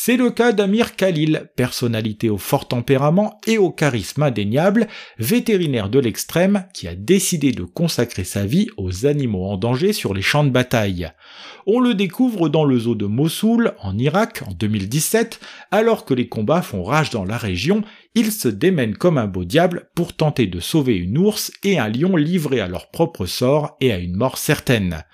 C'est 0.02 0.16
le 0.16 0.30
cas 0.30 0.52
d'Amir 0.52 0.96
Khalil, 0.96 1.50
personnalité 1.56 2.30
au 2.30 2.38
fort 2.38 2.66
tempérament 2.66 3.38
et 3.46 3.58
au 3.58 3.70
charisme 3.70 4.22
indéniable, 4.22 4.88
vétérinaire 5.18 5.90
de 5.90 5.98
l'extrême 5.98 6.64
qui 6.72 6.88
a 6.88 6.94
décidé 6.94 7.52
de 7.52 7.64
consacrer 7.64 8.24
sa 8.24 8.46
vie 8.46 8.68
aux 8.78 9.04
animaux 9.04 9.44
en 9.44 9.58
danger 9.58 9.92
sur 9.92 10.14
les 10.14 10.22
champs 10.22 10.42
de 10.42 10.48
bataille. 10.48 11.12
On 11.66 11.80
le 11.80 11.92
découvre 11.92 12.48
dans 12.48 12.64
le 12.64 12.78
zoo 12.78 12.94
de 12.94 13.04
Mossoul, 13.04 13.74
en 13.82 13.98
Irak, 13.98 14.42
en 14.48 14.52
2017, 14.52 15.38
alors 15.70 16.06
que 16.06 16.14
les 16.14 16.30
combats 16.30 16.62
font 16.62 16.82
rage 16.82 17.10
dans 17.10 17.26
la 17.26 17.36
région, 17.36 17.82
il 18.14 18.32
se 18.32 18.48
démène 18.48 18.96
comme 18.96 19.18
un 19.18 19.26
beau 19.26 19.44
diable 19.44 19.88
pour 19.94 20.14
tenter 20.14 20.46
de 20.46 20.58
sauver 20.58 20.96
une 20.96 21.16
ours 21.16 21.52
et 21.62 21.78
un 21.78 21.88
lion 21.88 22.16
livrés 22.16 22.60
à 22.60 22.66
leur 22.66 22.90
propre 22.90 23.26
sort 23.26 23.76
et 23.80 23.92
à 23.92 23.98
une 23.98 24.16
mort 24.16 24.36
certaine. 24.36 25.04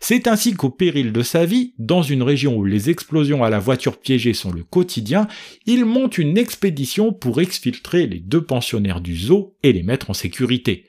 C'est 0.00 0.26
ainsi 0.26 0.54
qu'au 0.54 0.70
péril 0.70 1.12
de 1.12 1.22
sa 1.22 1.44
vie, 1.44 1.74
dans 1.78 2.02
une 2.02 2.22
région 2.22 2.56
où 2.56 2.64
les 2.64 2.88
explosions 2.88 3.44
à 3.44 3.50
la 3.50 3.58
voiture 3.58 4.00
piégée 4.00 4.32
sont 4.32 4.52
le 4.52 4.62
quotidien, 4.62 5.28
il 5.66 5.84
monte 5.84 6.16
une 6.16 6.38
expédition 6.38 7.12
pour 7.12 7.40
exfiltrer 7.40 8.06
les 8.06 8.20
deux 8.20 8.42
pensionnaires 8.42 9.02
du 9.02 9.16
zoo 9.16 9.54
et 9.62 9.72
les 9.72 9.82
mettre 9.82 10.08
en 10.08 10.14
sécurité. 10.14 10.86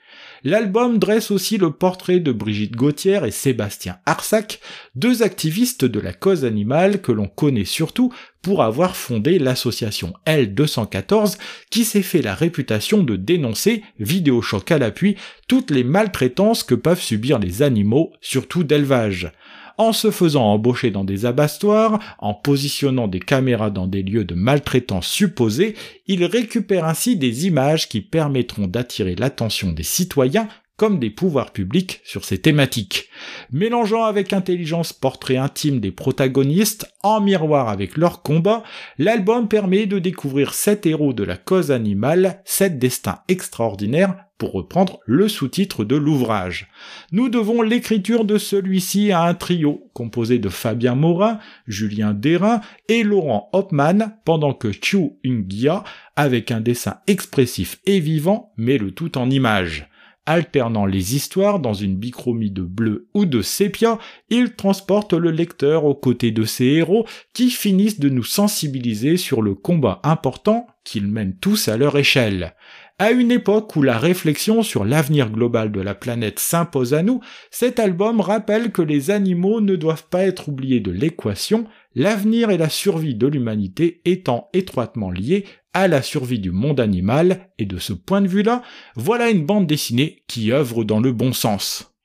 L'album 0.50 0.98
dresse 0.98 1.30
aussi 1.30 1.58
le 1.58 1.72
portrait 1.72 2.22
de 2.22 2.32
Brigitte 2.32 2.77
Gauthier 2.77 3.20
et 3.25 3.32
Sébastien 3.32 3.98
Arsac, 4.06 4.62
deux 4.96 5.22
activistes 5.22 5.84
de 5.84 6.00
la 6.00 6.13
cause 6.13 6.46
animale 6.46 7.01
que 7.01 7.12
l'on 7.12 7.27
connaît 7.27 7.66
surtout 7.66 8.13
pour 8.42 8.63
avoir 8.63 8.96
fondé 8.96 9.39
l'association 9.39 10.13
L214 10.25 11.38
qui 11.70 11.84
s'est 11.84 12.01
fait 12.01 12.22
la 12.22 12.34
réputation 12.34 13.04
de 13.04 13.18
dénoncer, 13.18 13.84
vidéochoc 14.00 14.72
à 14.72 14.77
l'appui, 14.77 15.18
toutes 15.50 15.70
les 15.70 15.84
maltraitances 15.84 16.63
que 16.63 16.75
peuvent 16.75 17.01
subir 17.01 17.39
les 17.39 17.62
animaux, 17.62 18.13
surtout 18.22 18.63
d'élevage 18.63 19.34
en 19.77 19.93
se 19.93 20.12
faisant 20.12 20.43
embaucher 20.43 20.91
dans 20.91 21.03
des 21.03 21.25
abastoirs, 21.25 22.00
en 22.19 22.34
positionnant 22.34 23.07
des 23.07 23.19
caméras 23.19 23.69
dans 23.69 23.88
des 23.88 24.03
lieux 24.03 24.25
de 24.25 24.36
maltraitance 24.36 25.07
supposés, 25.07 25.75
il 26.07 26.25
récupère 26.25 26.86
ainsi 26.86 27.15
des 27.15 27.48
images 27.48 27.88
qui 27.88 28.01
permettront 28.01 28.67
d'attirer 28.67 29.15
l'attention 29.15 29.72
des 29.72 29.84
citoyens 29.84 30.48
comme 30.77 31.00
des 31.00 31.10
pouvoirs 31.10 31.51
publics 31.51 32.01
sur 32.03 32.24
ces 32.24 32.38
thématiques. 32.38 33.10
Mélangeant 33.51 34.05
avec 34.05 34.31
intelligence 34.31 34.93
portrait 34.93 35.38
intime 35.38 35.79
des 35.79 35.91
protagonistes 35.91 36.93
en 37.03 37.19
miroir 37.19 37.67
avec 37.67 37.98
leurs 37.98 38.22
combats, 38.22 38.63
l'album 39.00 39.48
permet 39.48 39.88
de 39.88 40.00
découvrir 40.00 40.53
sept 40.53 40.86
héros 40.86 41.13
de 41.13 41.24
la 41.24 41.36
cause 41.36 41.72
animale, 41.72 42.41
sept 42.46 42.77
destins 42.77 43.19
extraordinaires 43.27 44.15
pour 44.38 44.51
reprendre 44.51 45.00
le 45.05 45.27
sous-titre 45.27 45.84
de 45.84 45.96
l'ouvrage. 45.96 46.67
Nous 47.12 47.29
devons 47.29 47.63
l'écriture 47.63 48.24
de 48.24 48.38
celui-ci 48.38 49.12
à 49.12 49.24
un 49.24 49.34
trio 49.34 49.89
composé 49.93 50.38
de 50.38 50.50
Fabien 50.50 50.93
Morin, 50.93 51.39
Julien 51.65 52.13
Dérin 52.13 52.62
et 52.88 53.01
Laurent 53.01 53.50
Hopman, 53.53 54.15
pendant 54.25 54.53
que 54.53 54.72
Chu 54.72 55.13
Ungia, 55.25 55.84
avec 56.15 56.51
un 56.51 56.62
dessin 56.62 56.98
expressif 57.07 57.79
et 57.86 58.00
vivant, 58.00 58.53
met 58.57 58.77
le 58.77 58.91
tout 58.91 59.17
en 59.17 59.29
images. 59.31 59.89
Alternant 60.29 60.86
les 60.86 61.15
histoires 61.15 61.62
dans 61.62 61.74
une 61.74 61.96
bichromie 61.96 62.51
de 62.51 62.62
bleu 62.62 63.07
ou 63.13 63.25
de 63.25 63.41
sépia, 63.41 63.98
il 64.29 64.55
transporte 64.55 65.13
le 65.13 65.31
lecteur 65.31 65.86
aux 65.86 65.96
côtés 65.96 66.31
de 66.31 66.43
ses 66.43 66.65
héros 66.65 67.07
qui 67.31 67.50
finissent 67.50 68.01
de 68.01 68.10
nous 68.10 68.25
sensibiliser 68.25 69.15
sur 69.15 69.41
le 69.41 69.55
combat 69.55 70.01
important 70.03 70.67
qu'ils 70.84 71.07
mènent 71.07 71.38
tous 71.38 71.69
à 71.69 71.77
leur 71.77 71.98
échelle. 71.98 72.55
À 73.00 73.12
une 73.12 73.32
époque 73.32 73.75
où 73.75 73.84
la 73.84 74.00
réflexion 74.00 74.63
sur 74.63 74.84
l'avenir 74.84 75.30
global 75.30 75.72
de 75.72 75.82
la 75.82 75.94
planète 75.94 76.39
s'impose 76.39 76.96
à 76.96 77.04
nous, 77.04 77.22
cet 77.51 77.77
album 77.80 78.22
rappelle 78.22 78.72
que 78.72 78.82
les 78.82 79.12
animaux 79.12 79.62
ne 79.62 79.75
doivent 79.75 80.08
pas 80.10 80.24
être 80.24 80.50
oubliés 80.50 80.80
de 80.80 80.89
l'équation, 80.89 81.68
l'avenir 81.94 82.50
et 82.50 82.58
la 82.58 82.70
survie 82.70 83.13
de 83.13 83.27
l'humanité 83.27 84.01
étant 84.06 84.50
étroitement 84.51 85.12
liés 85.12 85.46
à 85.74 85.88
la 85.88 86.01
survie 86.01 86.39
du 86.39 86.50
monde 86.50 86.80
animal, 86.80 87.51
et 87.60 87.68
de 87.68 87.77
ce 87.77 87.94
point 87.94 88.22
de 88.22 88.27
vue-là, 88.27 88.63
voilà 88.96 89.30
une 89.30 89.46
bande 89.46 89.68
dessinée 89.68 90.24
qui 90.27 90.51
œuvre 90.51 90.84
dans 90.84 91.00
le 91.00 91.12
bon 91.12 91.34
sens. 91.34 91.97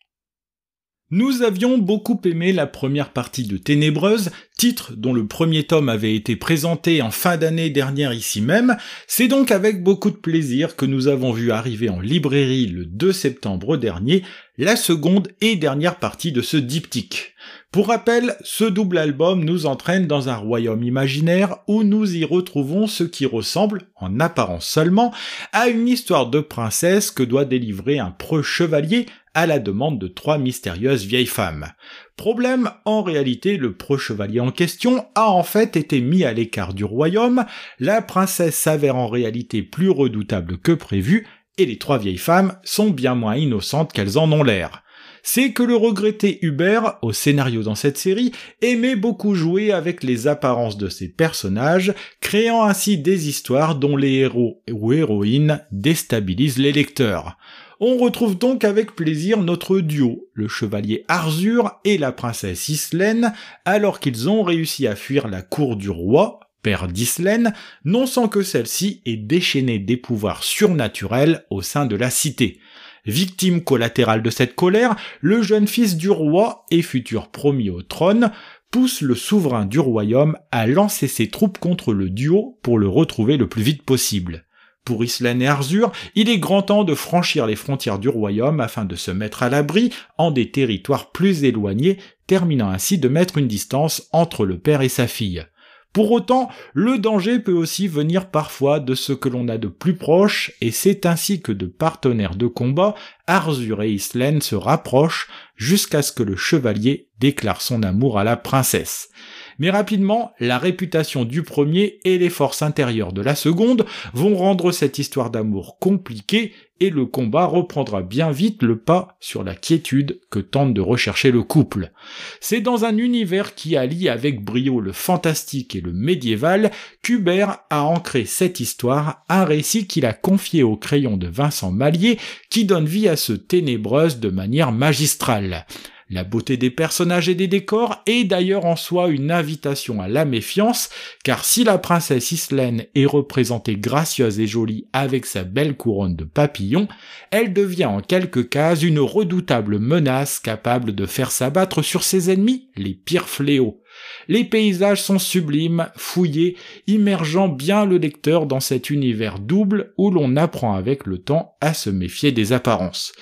Nous 1.15 1.43
avions 1.43 1.77
beaucoup 1.77 2.19
aimé 2.25 2.55
la 2.55 2.67
première 2.67 3.11
partie 3.11 3.45
de 3.45 3.59
Ténébreuse, 3.59 4.31
titre 4.57 4.95
dont 4.97 5.13
le 5.13 5.27
premier 5.27 5.65
tome 5.65 5.91
avait 5.91 6.15
été 6.15 6.37
présenté 6.37 7.03
en 7.03 7.11
fin 7.11 7.37
d'année 7.37 7.69
dernière 7.69 8.15
ici 8.15 8.41
même. 8.41 8.79
C'est 9.07 9.29
donc 9.29 9.51
avec 9.51 9.83
beaucoup 9.83 10.11
de 10.11 10.17
plaisir 10.17 10.75
que 10.75 10.87
nous 10.87 11.09
avons 11.09 11.31
vu 11.31 11.53
arriver 11.53 11.91
en 11.91 12.01
librairie 12.01 12.67
le 12.67 12.87
2 12.87 13.13
septembre 13.13 13.77
dernier 13.77 14.23
la 14.57 14.77
seconde 14.77 15.29
et 15.41 15.57
dernière 15.57 15.97
partie 15.97 16.33
de 16.33 16.41
ce 16.41 16.57
diptyque. 16.57 17.35
Pour 17.73 17.89
rappel, 17.89 18.37
ce 18.43 18.65
double 18.65 18.99
album 18.99 19.45
nous 19.45 19.67
entraîne 19.67 20.07
dans 20.07 20.29
un 20.29 20.37
royaume 20.37 20.83
imaginaire 20.83 21.57
où 21.67 21.83
nous 21.83 22.17
y 22.17 22.25
retrouvons 22.25 22.87
ce 22.87 23.03
qui 23.03 23.25
ressemble, 23.25 23.85
en 23.97 24.21
apparence 24.21 24.67
seulement, 24.67 25.13
à 25.53 25.69
une 25.69 25.89
histoire 25.89 26.27
de 26.27 26.41
princesse 26.41 27.11
que 27.11 27.23
doit 27.23 27.47
délivrer 27.47 27.99
un 27.99 28.11
preux 28.11 28.43
chevalier 28.43 29.07
à 29.35 29.47
la 29.47 29.59
demande 29.59 29.99
de 29.99 30.09
trois 30.09 30.39
mystérieuses 30.39 31.05
vieilles 31.05 31.27
femmes. 31.27 31.69
Problème, 32.17 32.71
en 32.85 33.03
réalité, 33.03 33.57
le 33.57 33.75
pro-chevalier 33.75 34.41
en 34.41 34.51
question 34.51 35.07
a 35.15 35.31
en 35.31 35.43
fait 35.43 35.77
été 35.77 36.01
mis 36.01 36.25
à 36.25 36.33
l'écart 36.33 36.75
du 36.75 36.85
royaume, 36.85 37.45
la 37.79 38.03
princesse 38.03 38.57
s'avère 38.57 38.97
en 38.97 39.09
réalité 39.09 39.63
plus 39.63 39.91
redoutable 39.91 40.59
que 40.59 40.73
prévu, 40.73 41.27
et 41.59 41.67
les 41.67 41.79
trois 41.79 41.99
vieilles 41.99 42.19
femmes 42.19 42.57
sont 42.65 42.91
bien 42.91 43.15
moins 43.15 43.37
innocentes 43.37 43.93
qu'elles 43.93 44.19
en 44.19 44.31
ont 44.33 44.43
l'air. 44.43 44.83
c'est 45.23 45.53
que 45.53 45.63
le 45.63 45.77
regretté 45.77 46.39
Hubert, 46.43 46.99
au 47.03 47.13
scénario 47.13 47.63
dans 47.63 47.77
cette 47.77 47.99
série, 47.99 48.33
aimait 48.61 48.97
beaucoup 48.97 49.35
jouer 49.35 49.73
avec 49.73 50.03
les 50.03 50.27
apparences 50.27 50.77
de 50.77 50.89
ses 50.89 51.09
personnages, 51.09 51.95
créant 52.21 52.65
ainsi 52.65 52.99
des 52.99 53.29
histoires 53.29 53.77
dont 53.77 53.97
les 53.97 54.15
héros 54.15 54.63
ou 54.71 54.93
héroïnes 54.93 55.65
déstabilisent 55.71 56.59
les 56.59 56.73
lecteurs. 56.73 57.39
On 57.85 57.97
retrouve 57.97 58.39
donc 58.39 58.63
avec 58.63 58.95
plaisir 58.95 59.43
notre 59.43 59.81
duo, 59.81 60.29
le 60.35 60.47
chevalier 60.47 61.05
Arzur 61.09 61.81
et 61.85 61.99
la 61.99 62.13
princesse 62.13 62.69
Islaine, 62.69 63.33
alors 63.65 63.99
qu'ils 63.99 64.29
ont 64.29 64.45
réussi 64.45 64.87
à 64.87 64.95
fuir 64.95 65.27
la 65.27 65.43
cour 65.43 65.75
du 65.75 65.91
roi, 65.91 66.39
père 66.63 66.87
d'Islaine, 66.87 67.53
non 67.85 68.07
sans 68.07 68.29
que 68.29 68.43
celle-ci 68.43 69.03
ait 69.05 69.17
déchaîné 69.17 69.81
des 69.81 69.97
pouvoirs 69.97 70.45
surnaturels 70.45 71.45
au 71.51 71.61
sein 71.61 71.85
de 71.85 71.97
la 71.97 72.09
cité. 72.09 72.61
Victime 73.05 73.65
collatérale 73.65 74.23
de 74.23 74.31
cette 74.31 74.55
colère, 74.55 74.95
le 75.21 75.43
jeune 75.43 75.67
fils 75.67 75.97
du 75.97 76.09
roi 76.09 76.65
et 76.71 76.83
futur 76.83 77.33
promis 77.33 77.69
au 77.69 77.83
trône 77.83 78.31
pousse 78.71 79.01
le 79.01 79.17
souverain 79.17 79.65
du 79.65 79.81
royaume 79.81 80.39
à 80.53 80.69
lancer 80.69 81.09
ses 81.09 81.31
troupes 81.31 81.59
contre 81.59 81.93
le 81.95 82.11
duo 82.11 82.61
pour 82.63 82.79
le 82.79 82.87
retrouver 82.87 83.37
le 83.37 83.49
plus 83.49 83.65
vite 83.65 83.83
possible. 83.83 84.45
Pour 84.85 85.05
Islaine 85.05 85.41
et 85.43 85.47
Arzur, 85.47 85.93
il 86.17 86.29
est 86.29 86.39
grand 86.39 86.63
temps 86.63 86.83
de 86.83 86.95
franchir 86.95 87.47
les 87.47 87.55
frontières 87.55 88.01
du 88.01 88.09
royaume 88.09 88.59
afin 88.59 88.85
de 88.85 88.97
se 88.97 89.13
mettre 89.13 89.45
à 89.45 89.49
l'abri 89.49 89.91
en 90.19 90.33
des 90.33 90.51
territoires 90.51 91.13
plus 91.13 91.45
éloignés, 91.45 91.99
terminant 92.27 92.69
ainsi 92.69 92.99
de 92.99 93.09
mettre 93.09 93.39
une 93.39 93.47
distance 93.47 94.09
entre 94.13 94.45
le 94.45 94.59
père 94.59 94.83
et 94.83 94.89
sa 94.89 95.07
fille. 95.07 95.45
Pour 95.93 96.11
autant, 96.11 96.49
le 96.73 96.99
danger 96.99 97.39
peut 97.39 97.53
aussi 97.53 97.87
venir 97.87 98.31
parfois 98.31 98.81
de 98.81 98.95
ce 98.95 99.13
que 99.13 99.29
l'on 99.29 99.47
a 99.49 99.59
de 99.59 99.69
plus 99.69 99.95
proche, 99.95 100.51
et 100.63 100.71
c'est 100.71 101.05
ainsi 101.05 101.43
que 101.43 101.53
de 101.53 101.67
partenaires 101.67 102.35
de 102.35 102.47
combat, 102.47 102.95
Arzur 103.27 103.83
et 103.83 103.93
Islaine 103.93 104.41
se 104.41 104.55
rapprochent 104.55 105.29
jusqu'à 105.55 106.01
ce 106.01 106.13
que 106.13 106.23
le 106.23 106.35
chevalier 106.35 107.11
déclare 107.21 107.61
son 107.61 107.83
amour 107.83 108.19
à 108.19 108.25
la 108.25 108.39
princesse. 108.39 109.11
Mais 109.59 109.71
rapidement, 109.71 110.33
la 110.41 110.59
réputation 110.59 111.25
du 111.25 111.43
premier 111.43 112.01
et 112.05 112.19
les 112.19 112.31
forces 112.31 112.63
intérieures 112.63 113.13
de 113.13 113.23
la 113.23 113.35
seconde 113.35 113.85
vont 114.13 114.35
rendre 114.37 114.73
cette 114.73 114.99
histoire 114.99 115.31
d'amour 115.31 115.79
compliquée 115.79 116.53
et 116.83 116.91
le 116.91 117.07
combat 117.07 117.45
reprendra 117.45 118.03
bien 118.03 118.33
vite 118.33 118.61
le 118.65 118.77
pas 118.77 119.17
sur 119.21 119.45
la 119.45 119.55
quiétude 119.55 120.19
que 120.31 120.41
tente 120.41 120.75
de 120.75 120.81
rechercher 120.81 121.31
le 121.31 121.45
couple. 121.45 121.93
C'est 122.41 122.61
dans 122.61 122.85
un 122.85 122.97
univers 122.97 123.55
qui 123.55 123.77
allie 123.77 124.09
avec 124.09 124.45
brio 124.45 124.81
le 124.81 124.91
fantastique 124.91 125.77
et 125.77 125.81
le 125.81 125.93
médiéval 125.93 126.73
qu'Hubert 127.05 127.59
a 127.71 127.85
ancré 127.85 128.25
cette 128.25 128.59
histoire, 128.59 129.25
un 129.29 129.45
récit 129.45 129.87
qu'il 129.87 130.05
a 130.07 130.13
confié 130.13 130.65
au 130.65 130.77
crayon 130.77 131.17
de 131.17 131.29
Vincent 131.29 131.71
Mallier 131.71 132.19
qui 132.51 132.65
donne 132.65 132.87
vie 132.87 133.09
à 133.09 133.15
ce 133.15 133.33
ténébreuse 133.33 134.19
de 134.19 134.31
manière 134.31 134.73
magistrale. 134.73 135.67
La 136.13 136.25
beauté 136.25 136.59
des 136.59 136.69
personnages 136.69 137.31
et 137.31 137.35
des 137.35 137.47
décors 137.47 138.03
est 138.05 138.25
d'ailleurs 138.25 138.67
en 138.67 138.77
soi 138.77 139.09
une 139.09 139.31
invitation 139.31 140.03
à 140.03 140.09
la 140.09 140.27
méfiance, 140.27 140.91
car 141.25 141.43
si 141.43 141.65
la 141.65 141.79
princesse 141.79 142.33
Islaine 142.33 142.85
est 142.95 143.07
représentée 143.07 143.77
gracieuse 143.77 144.39
et 144.39 144.47
jolie 144.47 144.87
avec 144.93 145.25
sa 145.25 145.43
belle 145.43 145.75
couronne 145.75 146.15
de 146.15 146.25
papillons, 146.25 146.87
elle 147.31 147.55
devient 147.55 147.87
en 147.87 148.03
quelques 148.03 148.51
cas 148.51 148.77
une 148.77 148.99
redoutable 148.99 149.79
menace 149.79 150.39
capable 150.39 150.95
de 150.95 151.07
faire 151.07 151.31
s'abattre 151.31 151.81
sur 151.81 152.05
ses 152.05 152.31
ennemis 152.31 152.69
les 152.77 152.93
pires 152.93 153.31
fléaux. 153.31 153.81
Les 154.29 154.45
paysages 154.45 155.03
sont 155.03 155.19
sublimes, 155.19 155.89
fouillés, 155.97 156.57
immergeant 156.87 157.49
bien 157.49 157.85
le 157.85 157.99
lecteur 157.99 158.47
dans 158.47 158.61
cet 158.61 158.91
univers 158.91 159.39
double 159.39 159.93
où 159.99 160.11
l'on 160.11 160.37
apprend 160.37 160.75
avec 160.75 161.07
le 161.07 161.19
temps 161.19 161.57
à 161.61 161.75
se 161.75 161.91
méfier 161.91 162.33
des 162.33 162.53
apparences. 162.53 163.13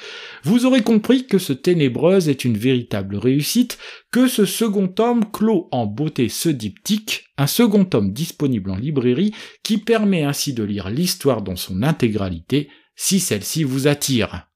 Vous 0.44 0.66
aurez 0.66 0.82
compris 0.82 1.26
que 1.26 1.38
ce 1.38 1.52
Ténébreuse 1.52 2.28
est 2.28 2.44
une 2.44 2.56
véritable 2.56 3.16
réussite, 3.16 3.78
que 4.10 4.26
ce 4.26 4.44
second 4.44 4.88
tome 4.88 5.30
clôt 5.30 5.68
en 5.72 5.86
beauté 5.86 6.28
ce 6.28 6.48
diptyque, 6.48 7.24
un 7.38 7.46
second 7.46 7.84
tome 7.84 8.12
disponible 8.12 8.70
en 8.70 8.76
librairie 8.76 9.34
qui 9.62 9.78
permet 9.78 10.24
ainsi 10.24 10.52
de 10.52 10.64
lire 10.64 10.90
l'histoire 10.90 11.42
dans 11.42 11.56
son 11.56 11.82
intégralité 11.82 12.68
si 12.96 13.20
celle-ci 13.20 13.64
vous 13.64 13.86
attire. 13.86 14.49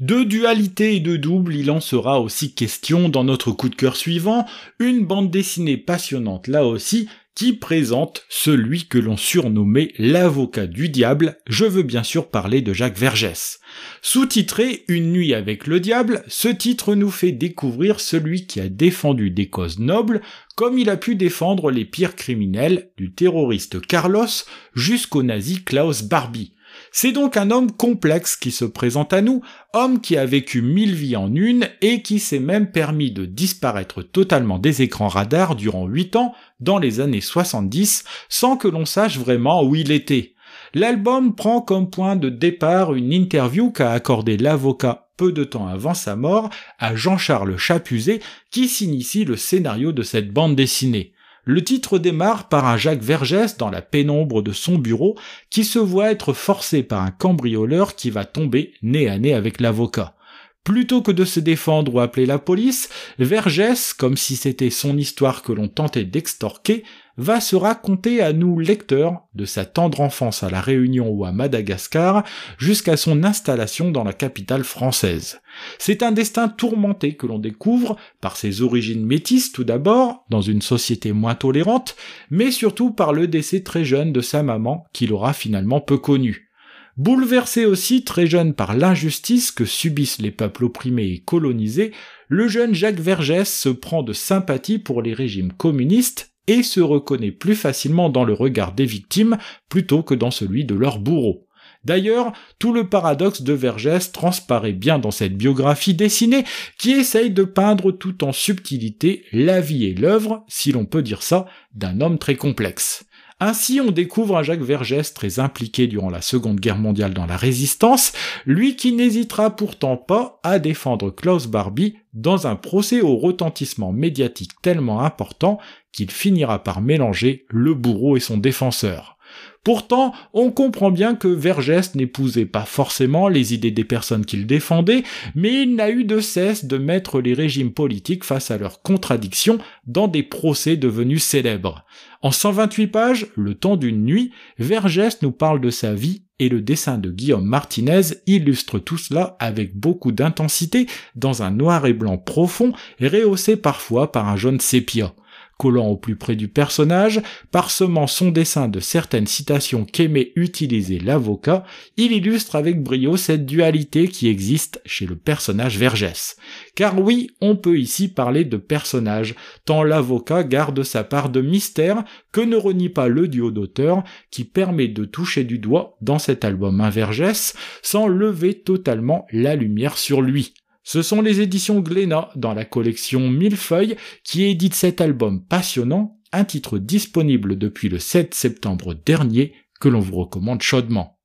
De 0.00 0.22
dualité 0.22 0.94
et 0.94 1.00
de 1.00 1.16
double, 1.16 1.56
il 1.56 1.72
en 1.72 1.80
sera 1.80 2.20
aussi 2.20 2.54
question 2.54 3.08
dans 3.08 3.24
notre 3.24 3.50
coup 3.50 3.68
de 3.68 3.74
cœur 3.74 3.96
suivant, 3.96 4.46
une 4.78 5.04
bande 5.04 5.28
dessinée 5.28 5.76
passionnante 5.76 6.46
là 6.46 6.64
aussi, 6.64 7.08
qui 7.34 7.52
présente 7.52 8.24
celui 8.28 8.86
que 8.86 8.98
l'on 8.98 9.16
surnommait 9.16 9.92
l'avocat 9.98 10.68
du 10.68 10.88
diable, 10.88 11.38
je 11.48 11.64
veux 11.64 11.82
bien 11.82 12.04
sûr 12.04 12.30
parler 12.30 12.62
de 12.62 12.72
Jacques 12.72 12.98
Vergès. 12.98 13.58
Sous-titré 14.00 14.84
Une 14.86 15.12
nuit 15.12 15.34
avec 15.34 15.66
le 15.66 15.80
diable, 15.80 16.22
ce 16.28 16.48
titre 16.48 16.94
nous 16.94 17.10
fait 17.10 17.32
découvrir 17.32 17.98
celui 17.98 18.46
qui 18.46 18.60
a 18.60 18.68
défendu 18.68 19.30
des 19.30 19.48
causes 19.48 19.80
nobles, 19.80 20.20
comme 20.54 20.78
il 20.78 20.90
a 20.90 20.96
pu 20.96 21.16
défendre 21.16 21.72
les 21.72 21.84
pires 21.84 22.14
criminels, 22.14 22.90
du 22.96 23.12
terroriste 23.12 23.80
Carlos 23.84 24.26
jusqu'au 24.74 25.24
nazi 25.24 25.62
Klaus 25.64 26.02
Barbie. 26.02 26.54
C'est 27.00 27.12
donc 27.12 27.36
un 27.36 27.52
homme 27.52 27.70
complexe 27.70 28.34
qui 28.34 28.50
se 28.50 28.64
présente 28.64 29.12
à 29.12 29.22
nous, 29.22 29.40
homme 29.72 30.00
qui 30.00 30.16
a 30.16 30.26
vécu 30.26 30.62
mille 30.62 30.96
vies 30.96 31.14
en 31.14 31.32
une 31.32 31.68
et 31.80 32.02
qui 32.02 32.18
s'est 32.18 32.40
même 32.40 32.72
permis 32.72 33.12
de 33.12 33.24
disparaître 33.24 34.02
totalement 34.02 34.58
des 34.58 34.82
écrans 34.82 35.06
radars 35.06 35.54
durant 35.54 35.86
huit 35.86 36.16
ans 36.16 36.34
dans 36.58 36.80
les 36.80 36.98
années 36.98 37.20
70 37.20 38.02
sans 38.28 38.56
que 38.56 38.66
l'on 38.66 38.84
sache 38.84 39.16
vraiment 39.16 39.62
où 39.62 39.76
il 39.76 39.92
était. 39.92 40.34
L'album 40.74 41.36
prend 41.36 41.60
comme 41.60 41.88
point 41.88 42.16
de 42.16 42.30
départ 42.30 42.92
une 42.94 43.12
interview 43.12 43.70
qu'a 43.70 43.92
accordé 43.92 44.36
l'avocat 44.36 45.08
peu 45.16 45.30
de 45.30 45.44
temps 45.44 45.68
avant 45.68 45.94
sa 45.94 46.16
mort 46.16 46.50
à 46.80 46.96
Jean-Charles 46.96 47.58
Chapuzet 47.58 48.18
qui 48.50 48.66
s'initie 48.66 49.24
le 49.24 49.36
scénario 49.36 49.92
de 49.92 50.02
cette 50.02 50.32
bande 50.32 50.56
dessinée. 50.56 51.12
Le 51.50 51.64
titre 51.64 51.98
démarre 51.98 52.50
par 52.50 52.66
un 52.66 52.76
Jacques 52.76 53.00
Vergès 53.00 53.56
dans 53.56 53.70
la 53.70 53.80
pénombre 53.80 54.42
de 54.42 54.52
son 54.52 54.76
bureau 54.76 55.16
qui 55.48 55.64
se 55.64 55.78
voit 55.78 56.10
être 56.10 56.34
forcé 56.34 56.82
par 56.82 57.00
un 57.00 57.10
cambrioleur 57.10 57.96
qui 57.96 58.10
va 58.10 58.26
tomber 58.26 58.74
nez 58.82 59.08
à 59.08 59.18
nez 59.18 59.32
avec 59.32 59.58
l'avocat. 59.58 60.14
Plutôt 60.62 61.00
que 61.00 61.10
de 61.10 61.24
se 61.24 61.40
défendre 61.40 61.94
ou 61.94 62.00
appeler 62.00 62.26
la 62.26 62.38
police, 62.38 62.90
Vergès, 63.18 63.94
comme 63.94 64.18
si 64.18 64.36
c'était 64.36 64.68
son 64.68 64.98
histoire 64.98 65.40
que 65.40 65.52
l'on 65.52 65.68
tentait 65.68 66.04
d'extorquer, 66.04 66.84
va 67.18 67.40
se 67.40 67.56
raconter 67.56 68.22
à 68.22 68.32
nous 68.32 68.60
lecteurs 68.60 69.24
de 69.34 69.44
sa 69.44 69.64
tendre 69.64 70.00
enfance 70.00 70.44
à 70.44 70.50
la 70.50 70.60
Réunion 70.60 71.10
ou 71.10 71.24
à 71.24 71.32
Madagascar 71.32 72.24
jusqu'à 72.58 72.96
son 72.96 73.24
installation 73.24 73.90
dans 73.90 74.04
la 74.04 74.12
capitale 74.12 74.62
française. 74.62 75.40
C'est 75.78 76.04
un 76.04 76.12
destin 76.12 76.48
tourmenté 76.48 77.16
que 77.16 77.26
l'on 77.26 77.40
découvre 77.40 77.96
par 78.20 78.36
ses 78.36 78.62
origines 78.62 79.04
métisses 79.04 79.50
tout 79.50 79.64
d'abord, 79.64 80.24
dans 80.30 80.42
une 80.42 80.62
société 80.62 81.12
moins 81.12 81.34
tolérante, 81.34 81.96
mais 82.30 82.52
surtout 82.52 82.92
par 82.92 83.12
le 83.12 83.26
décès 83.26 83.60
très 83.60 83.84
jeune 83.84 84.12
de 84.12 84.20
sa 84.20 84.44
maman 84.44 84.86
qu'il 84.92 85.12
aura 85.12 85.32
finalement 85.32 85.80
peu 85.80 85.98
connu. 85.98 86.48
Bouleversé 86.96 87.64
aussi 87.64 88.04
très 88.04 88.26
jeune 88.26 88.54
par 88.54 88.76
l'injustice 88.76 89.50
que 89.50 89.64
subissent 89.64 90.20
les 90.20 90.32
peuples 90.32 90.64
opprimés 90.64 91.06
et 91.06 91.18
colonisés, 91.18 91.92
le 92.28 92.46
jeune 92.46 92.74
Jacques 92.74 93.00
Vergès 93.00 93.44
se 93.44 93.68
prend 93.68 94.02
de 94.02 94.12
sympathie 94.12 94.78
pour 94.78 95.02
les 95.02 95.14
régimes 95.14 95.52
communistes 95.52 96.32
et 96.48 96.64
se 96.64 96.80
reconnaît 96.80 97.30
plus 97.30 97.54
facilement 97.54 98.08
dans 98.08 98.24
le 98.24 98.32
regard 98.32 98.72
des 98.72 98.86
victimes 98.86 99.38
plutôt 99.68 100.02
que 100.02 100.14
dans 100.14 100.32
celui 100.32 100.64
de 100.64 100.74
leurs 100.74 100.98
bourreaux. 100.98 101.44
D'ailleurs, 101.84 102.32
tout 102.58 102.72
le 102.72 102.88
paradoxe 102.88 103.42
de 103.42 103.52
Vergès 103.52 104.10
transparaît 104.12 104.72
bien 104.72 104.98
dans 104.98 105.12
cette 105.12 105.36
biographie 105.36 105.94
dessinée 105.94 106.44
qui 106.76 106.90
essaye 106.90 107.30
de 107.30 107.44
peindre 107.44 107.92
tout 107.92 108.24
en 108.24 108.32
subtilité 108.32 109.24
la 109.32 109.60
vie 109.60 109.86
et 109.86 109.94
l'œuvre, 109.94 110.44
si 110.48 110.72
l'on 110.72 110.84
peut 110.84 111.02
dire 111.02 111.22
ça, 111.22 111.46
d'un 111.72 112.00
homme 112.00 112.18
très 112.18 112.34
complexe. 112.34 113.07
Ainsi, 113.40 113.80
on 113.80 113.92
découvre 113.92 114.36
un 114.36 114.42
Jacques 114.42 114.62
Vergès 114.62 115.14
très 115.14 115.38
impliqué 115.38 115.86
durant 115.86 116.10
la 116.10 116.22
Seconde 116.22 116.58
Guerre 116.58 116.78
mondiale 116.78 117.14
dans 117.14 117.26
la 117.26 117.36
résistance, 117.36 118.12
lui 118.46 118.74
qui 118.74 118.92
n'hésitera 118.92 119.54
pourtant 119.54 119.96
pas 119.96 120.40
à 120.42 120.58
défendre 120.58 121.10
Klaus 121.10 121.46
Barbie 121.46 121.96
dans 122.14 122.48
un 122.48 122.56
procès 122.56 123.00
au 123.00 123.16
retentissement 123.16 123.92
médiatique 123.92 124.60
tellement 124.60 125.02
important 125.02 125.58
qu'il 125.92 126.10
finira 126.10 126.64
par 126.64 126.80
mélanger 126.80 127.46
le 127.48 127.74
bourreau 127.74 128.16
et 128.16 128.20
son 128.20 128.38
défenseur. 128.38 129.17
Pourtant, 129.64 130.14
on 130.32 130.50
comprend 130.50 130.90
bien 130.90 131.14
que 131.14 131.28
Vergès 131.28 131.94
n'épousait 131.94 132.46
pas 132.46 132.64
forcément 132.64 133.28
les 133.28 133.54
idées 133.54 133.70
des 133.70 133.84
personnes 133.84 134.24
qu'il 134.24 134.46
défendait, 134.46 135.02
mais 135.34 135.62
il 135.62 135.74
n'a 135.74 135.90
eu 135.90 136.04
de 136.04 136.20
cesse 136.20 136.64
de 136.64 136.78
mettre 136.78 137.20
les 137.20 137.34
régimes 137.34 137.72
politiques 137.72 138.24
face 138.24 138.50
à 138.50 138.58
leurs 138.58 138.82
contradictions 138.82 139.58
dans 139.86 140.08
des 140.08 140.22
procès 140.22 140.76
devenus 140.76 141.22
célèbres. 141.22 141.84
En 142.22 142.30
128 142.30 142.86
pages, 142.88 143.26
le 143.36 143.54
temps 143.54 143.76
d'une 143.76 144.04
nuit, 144.04 144.32
Vergès 144.58 145.22
nous 145.22 145.32
parle 145.32 145.60
de 145.60 145.70
sa 145.70 145.94
vie 145.94 146.22
et 146.38 146.48
le 146.48 146.60
dessin 146.60 146.98
de 146.98 147.10
Guillaume 147.10 147.44
Martinez 147.44 148.00
illustre 148.26 148.78
tout 148.78 148.98
cela 148.98 149.36
avec 149.40 149.76
beaucoup 149.76 150.12
d'intensité 150.12 150.86
dans 151.14 151.42
un 151.42 151.50
noir 151.50 151.86
et 151.86 151.92
blanc 151.92 152.16
profond, 152.16 152.72
rehaussé 153.00 153.56
parfois 153.56 154.12
par 154.12 154.28
un 154.28 154.36
jaune 154.36 154.60
sépia. 154.60 155.14
Collant 155.58 155.88
au 155.88 155.96
plus 155.96 156.16
près 156.16 156.36
du 156.36 156.48
personnage, 156.48 157.20
parsemant 157.50 158.06
son 158.06 158.30
dessin 158.30 158.68
de 158.68 158.80
certaines 158.80 159.26
citations 159.26 159.84
qu'aimait 159.84 160.32
utiliser 160.36 160.98
l'avocat, 160.98 161.64
il 161.96 162.12
illustre 162.12 162.56
avec 162.56 162.82
brio 162.82 163.16
cette 163.16 163.44
dualité 163.44 164.08
qui 164.08 164.28
existe 164.28 164.80
chez 164.86 165.04
le 165.04 165.16
personnage 165.16 165.76
Vergès. 165.76 166.36
Car 166.74 166.98
oui, 166.98 167.30
on 167.40 167.56
peut 167.56 167.78
ici 167.78 168.08
parler 168.08 168.44
de 168.44 168.56
personnage, 168.56 169.34
tant 169.64 169.82
l'avocat 169.82 170.44
garde 170.44 170.82
sa 170.84 171.04
part 171.04 171.28
de 171.28 171.40
mystère 171.40 172.04
que 172.32 172.40
ne 172.40 172.56
renie 172.56 172.88
pas 172.88 173.08
le 173.08 173.28
duo 173.28 173.50
d'auteurs 173.50 174.04
qui 174.30 174.44
permet 174.44 174.88
de 174.88 175.04
toucher 175.04 175.44
du 175.44 175.58
doigt 175.58 175.96
dans 176.00 176.18
cet 176.18 176.44
album 176.44 176.80
un 176.80 176.90
Vergès 176.90 177.54
sans 177.82 178.06
lever 178.06 178.60
totalement 178.60 179.26
la 179.32 179.56
lumière 179.56 179.98
sur 179.98 180.22
lui. 180.22 180.54
Ce 180.90 181.02
sont 181.02 181.20
les 181.20 181.42
éditions 181.42 181.80
Glénat 181.80 182.30
dans 182.34 182.54
la 182.54 182.64
collection 182.64 183.28
Millefeuille 183.28 183.96
qui 184.24 184.44
édite 184.44 184.74
cet 184.74 185.02
album 185.02 185.44
passionnant, 185.44 186.18
un 186.32 186.44
titre 186.44 186.78
disponible 186.78 187.58
depuis 187.58 187.90
le 187.90 187.98
7 187.98 188.32
septembre 188.32 188.94
dernier 188.94 189.52
que 189.82 189.90
l'on 189.90 190.00
vous 190.00 190.16
recommande 190.16 190.62
chaudement. 190.62 191.20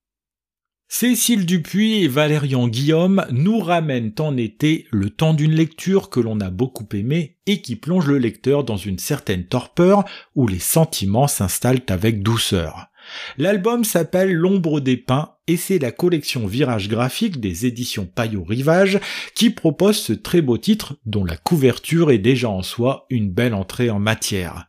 Cécile 0.89 1.45
Dupuis 1.45 2.03
et 2.03 2.09
Valérian 2.09 2.67
Guillaume 2.67 3.25
nous 3.31 3.57
ramènent 3.59 4.13
en 4.19 4.35
été 4.35 4.85
le 4.91 5.09
temps 5.09 5.33
d'une 5.33 5.53
lecture 5.53 6.09
que 6.09 6.19
l'on 6.19 6.41
a 6.41 6.49
beaucoup 6.49 6.89
aimée 6.91 7.37
et 7.45 7.61
qui 7.61 7.77
plonge 7.77 8.07
le 8.07 8.17
lecteur 8.17 8.65
dans 8.65 8.75
une 8.75 8.99
certaine 8.99 9.47
torpeur 9.47 10.03
où 10.35 10.45
les 10.45 10.59
sentiments 10.59 11.29
s'installent 11.29 11.85
avec 11.87 12.21
douceur. 12.21 12.87
L'album 13.37 13.85
s'appelle 13.85 14.33
L'ombre 14.33 14.81
des 14.81 14.97
pins 14.97 15.32
et 15.47 15.57
c'est 15.57 15.79
la 15.79 15.91
collection 15.91 16.47
Virage 16.47 16.87
graphique 16.87 17.39
des 17.39 17.65
éditions 17.65 18.05
Payot 18.05 18.43
Rivage 18.43 18.99
qui 19.35 19.49
propose 19.49 19.97
ce 19.97 20.13
très 20.13 20.41
beau 20.41 20.57
titre 20.57 20.95
dont 21.05 21.25
la 21.25 21.37
couverture 21.37 22.11
est 22.11 22.17
déjà 22.19 22.49
en 22.49 22.63
soi 22.63 23.05
une 23.09 23.31
belle 23.31 23.53
entrée 23.53 23.89
en 23.89 23.99
matière. 23.99 24.67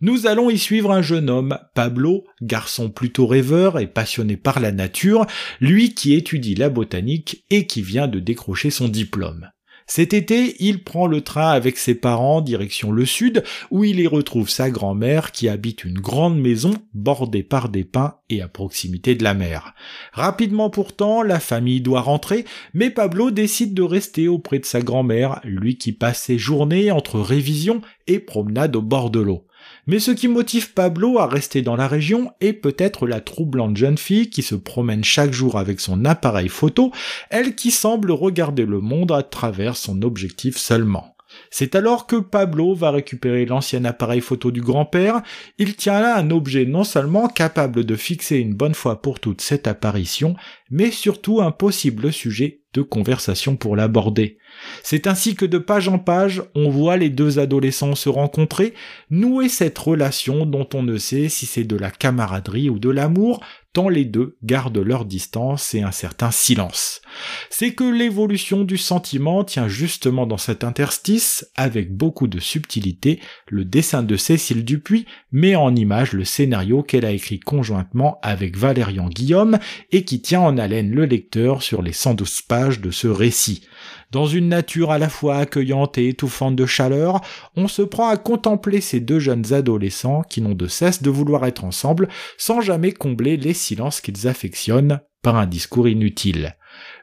Nous 0.00 0.26
allons 0.26 0.50
y 0.50 0.58
suivre 0.58 0.90
un 0.92 1.02
jeune 1.02 1.30
homme, 1.30 1.58
Pablo, 1.74 2.24
garçon 2.42 2.90
plutôt 2.90 3.26
rêveur 3.26 3.78
et 3.78 3.86
passionné 3.86 4.36
par 4.36 4.60
la 4.60 4.72
nature, 4.72 5.26
lui 5.60 5.94
qui 5.94 6.14
étudie 6.14 6.54
la 6.54 6.68
botanique 6.68 7.44
et 7.50 7.66
qui 7.66 7.80
vient 7.80 8.08
de 8.08 8.18
décrocher 8.18 8.70
son 8.70 8.88
diplôme. 8.88 9.50
Cet 9.86 10.14
été, 10.14 10.56
il 10.60 10.82
prend 10.82 11.06
le 11.06 11.20
train 11.20 11.50
avec 11.50 11.76
ses 11.76 11.94
parents 11.94 12.40
direction 12.40 12.90
le 12.90 13.04
sud, 13.04 13.44
où 13.70 13.84
il 13.84 14.00
y 14.00 14.06
retrouve 14.06 14.48
sa 14.48 14.70
grand-mère 14.70 15.30
qui 15.30 15.48
habite 15.48 15.84
une 15.84 15.98
grande 15.98 16.38
maison 16.38 16.72
bordée 16.94 17.42
par 17.42 17.68
des 17.68 17.84
pins 17.84 18.14
et 18.30 18.40
à 18.40 18.48
proximité 18.48 19.14
de 19.14 19.22
la 19.22 19.34
mer. 19.34 19.74
Rapidement 20.12 20.70
pourtant, 20.70 21.22
la 21.22 21.38
famille 21.38 21.82
doit 21.82 22.00
rentrer, 22.00 22.44
mais 22.72 22.90
Pablo 22.90 23.30
décide 23.30 23.74
de 23.74 23.82
rester 23.82 24.26
auprès 24.26 24.58
de 24.58 24.64
sa 24.64 24.80
grand-mère, 24.80 25.40
lui 25.44 25.76
qui 25.76 25.92
passe 25.92 26.22
ses 26.22 26.38
journées 26.38 26.90
entre 26.90 27.20
révision 27.20 27.82
et 28.06 28.20
promenade 28.20 28.76
au 28.76 28.82
bord 28.82 29.10
de 29.10 29.20
l'eau. 29.20 29.46
Mais 29.86 29.98
ce 29.98 30.10
qui 30.10 30.28
motive 30.28 30.72
Pablo 30.72 31.18
à 31.18 31.26
rester 31.26 31.62
dans 31.62 31.76
la 31.76 31.88
région 31.88 32.32
est 32.40 32.54
peut-être 32.54 33.06
la 33.06 33.20
troublante 33.20 33.76
jeune 33.76 33.98
fille 33.98 34.30
qui 34.30 34.42
se 34.42 34.54
promène 34.54 35.04
chaque 35.04 35.32
jour 35.32 35.58
avec 35.58 35.80
son 35.80 36.04
appareil 36.04 36.48
photo, 36.48 36.90
elle 37.30 37.54
qui 37.54 37.70
semble 37.70 38.10
regarder 38.10 38.64
le 38.64 38.80
monde 38.80 39.12
à 39.12 39.22
travers 39.22 39.76
son 39.76 40.02
objectif 40.02 40.56
seulement. 40.56 41.14
C'est 41.50 41.74
alors 41.74 42.06
que 42.06 42.16
Pablo 42.16 42.74
va 42.74 42.90
récupérer 42.90 43.44
l'ancien 43.44 43.84
appareil 43.84 44.20
photo 44.20 44.50
du 44.50 44.60
grand-père. 44.60 45.22
Il 45.58 45.76
tient 45.76 46.00
là 46.00 46.16
un 46.16 46.30
objet 46.30 46.64
non 46.64 46.84
seulement 46.84 47.28
capable 47.28 47.84
de 47.84 47.96
fixer 47.96 48.36
une 48.36 48.54
bonne 48.54 48.74
fois 48.74 49.02
pour 49.02 49.20
toutes 49.20 49.40
cette 49.40 49.66
apparition, 49.66 50.36
mais 50.70 50.90
surtout 50.90 51.40
un 51.40 51.50
possible 51.50 52.12
sujet 52.12 52.63
de 52.74 52.82
conversation 52.82 53.56
pour 53.56 53.76
l'aborder. 53.76 54.38
C'est 54.82 55.06
ainsi 55.06 55.34
que 55.34 55.46
de 55.46 55.58
page 55.58 55.88
en 55.88 55.98
page, 55.98 56.42
on 56.54 56.68
voit 56.68 56.96
les 56.96 57.10
deux 57.10 57.38
adolescents 57.38 57.94
se 57.94 58.08
rencontrer, 58.08 58.74
nouer 59.10 59.48
cette 59.48 59.78
relation 59.78 60.44
dont 60.44 60.68
on 60.74 60.82
ne 60.82 60.98
sait 60.98 61.28
si 61.28 61.46
c'est 61.46 61.64
de 61.64 61.76
la 61.76 61.90
camaraderie 61.90 62.68
ou 62.68 62.78
de 62.78 62.90
l'amour, 62.90 63.40
tant 63.74 63.88
les 63.88 64.04
deux 64.04 64.36
gardent 64.44 64.78
leur 64.78 65.04
distance 65.04 65.74
et 65.74 65.82
un 65.82 65.90
certain 65.90 66.30
silence. 66.30 67.02
C'est 67.50 67.74
que 67.74 67.84
l'évolution 67.84 68.62
du 68.62 68.78
sentiment 68.78 69.44
tient 69.44 69.68
justement 69.68 70.26
dans 70.26 70.38
cet 70.38 70.64
interstice, 70.64 71.50
avec 71.56 71.94
beaucoup 71.94 72.28
de 72.28 72.38
subtilité, 72.38 73.20
le 73.48 73.64
dessin 73.64 74.02
de 74.02 74.16
Cécile 74.16 74.64
Dupuis 74.64 75.06
met 75.32 75.56
en 75.56 75.74
image 75.74 76.12
le 76.12 76.24
scénario 76.24 76.82
qu'elle 76.82 77.04
a 77.04 77.10
écrit 77.10 77.40
conjointement 77.40 78.18
avec 78.22 78.56
Valérian 78.56 79.08
Guillaume 79.08 79.58
et 79.90 80.04
qui 80.04 80.22
tient 80.22 80.40
en 80.40 80.56
haleine 80.56 80.92
le 80.92 81.04
lecteur 81.04 81.62
sur 81.62 81.82
les 81.82 81.92
112 81.92 82.42
pages 82.42 82.63
de 82.68 82.90
ce 82.90 83.06
récit. 83.06 83.66
Dans 84.10 84.26
une 84.26 84.48
nature 84.48 84.90
à 84.90 84.98
la 84.98 85.08
fois 85.08 85.36
accueillante 85.36 85.98
et 85.98 86.08
étouffante 86.08 86.56
de 86.56 86.66
chaleur, 86.66 87.20
on 87.56 87.68
se 87.68 87.82
prend 87.82 88.08
à 88.08 88.16
contempler 88.16 88.80
ces 88.80 89.00
deux 89.00 89.18
jeunes 89.18 89.52
adolescents 89.52 90.22
qui 90.22 90.40
n'ont 90.40 90.54
de 90.54 90.66
cesse 90.66 91.02
de 91.02 91.10
vouloir 91.10 91.44
être 91.46 91.64
ensemble 91.64 92.08
sans 92.38 92.60
jamais 92.60 92.92
combler 92.92 93.36
les 93.36 93.54
silences 93.54 94.00
qu'ils 94.00 94.26
affectionnent 94.26 95.00
par 95.22 95.36
un 95.36 95.46
discours 95.46 95.88
inutile. 95.88 96.56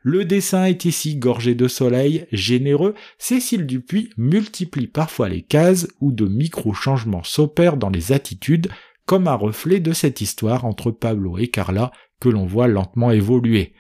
Le 0.04 0.26
dessin 0.26 0.66
est 0.66 0.86
ici 0.86 1.16
gorgé 1.16 1.56
de 1.56 1.68
soleil, 1.68 2.28
généreux, 2.32 2.94
Cécile 3.18 3.66
Dupuis 3.66 4.10
multiplie 4.18 4.88
parfois 4.88 5.30
les 5.30 5.42
cases 5.42 5.88
où 6.00 6.12
de 6.12 6.26
micro-changements 6.26 7.24
s'opèrent 7.24 7.78
dans 7.78 7.90
les 7.90 8.12
attitudes, 8.12 8.70
comme 9.06 9.28
un 9.28 9.36
reflet 9.36 9.80
de 9.80 9.94
cette 9.94 10.22
histoire 10.22 10.66
entre 10.66 10.92
Pablo 10.92 11.38
et 11.38 11.48
Carla 11.48 11.92
que 12.22 12.30
l'on 12.30 12.46
voit 12.46 12.70
lentement 12.70 13.12
évoluer. 13.12 13.74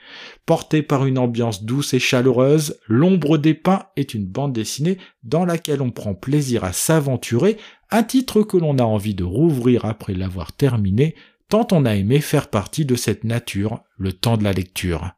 Porté 0.45 0.81
par 0.81 1.05
une 1.05 1.17
ambiance 1.17 1.63
douce 1.63 1.93
et 1.93 1.99
chaleureuse, 1.99 2.79
L'ombre 2.87 3.37
des 3.37 3.53
pins 3.53 3.85
est 3.95 4.13
une 4.13 4.25
bande 4.25 4.51
dessinée 4.51 4.97
dans 5.23 5.45
laquelle 5.45 5.81
on 5.81 5.91
prend 5.91 6.13
plaisir 6.13 6.65
à 6.65 6.73
s'aventurer, 6.73 7.55
un 7.91 8.03
titre 8.03 8.41
que 8.41 8.57
l'on 8.57 8.77
a 8.79 8.83
envie 8.83 9.15
de 9.15 9.23
rouvrir 9.23 9.85
après 9.85 10.13
l'avoir 10.13 10.51
terminé, 10.51 11.15
tant 11.47 11.67
on 11.71 11.85
a 11.85 11.95
aimé 11.95 12.19
faire 12.19 12.49
partie 12.49 12.85
de 12.85 12.95
cette 12.95 13.23
nature 13.23 13.83
le 13.97 14.11
temps 14.11 14.37
de 14.37 14.43
la 14.43 14.53
lecture. 14.53 15.11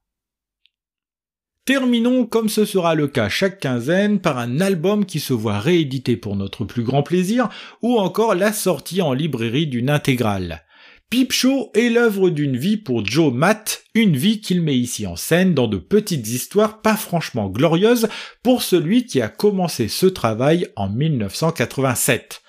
Terminons, 1.66 2.26
comme 2.26 2.50
ce 2.50 2.66
sera 2.66 2.94
le 2.94 3.08
cas 3.08 3.30
chaque 3.30 3.62
quinzaine, 3.62 4.20
par 4.20 4.38
un 4.38 4.60
album 4.60 5.06
qui 5.06 5.22
se 5.22 5.32
voit 5.32 5.60
réédité 5.60 6.18
pour 6.18 6.36
notre 6.36 6.66
plus 6.66 6.84
grand 6.84 7.04
plaisir, 7.04 7.48
ou 7.82 7.98
encore 7.98 8.36
la 8.36 8.52
sortie 8.52 9.02
en 9.02 9.14
librairie 9.14 9.68
d'une 9.68 9.90
intégrale. 9.90 10.66
Peep 11.10 11.32
Show 11.32 11.70
est 11.76 11.90
l'œuvre 11.90 12.32
d'une 12.32 12.58
vie 12.58 12.78
pour 12.78 13.06
Joe 13.06 13.32
Matt, 13.32 13.84
une 13.94 14.18
vie 14.18 14.42
qu'il 14.42 14.62
met 14.62 14.76
ici 14.76 15.06
en 15.06 15.16
scène 15.16 15.54
dans 15.54 15.68
de 15.68 15.78
petites 15.78 16.28
histoires 16.28 16.82
pas 16.82 16.96
franchement 16.96 17.50
glorieuses 17.50 18.08
pour 18.42 18.64
celui 18.64 19.06
qui 19.06 19.22
a 19.22 19.30
commencé 19.30 19.88
ce 19.88 20.08
travail 20.08 20.68
en 20.76 20.90
1987. 20.90 22.42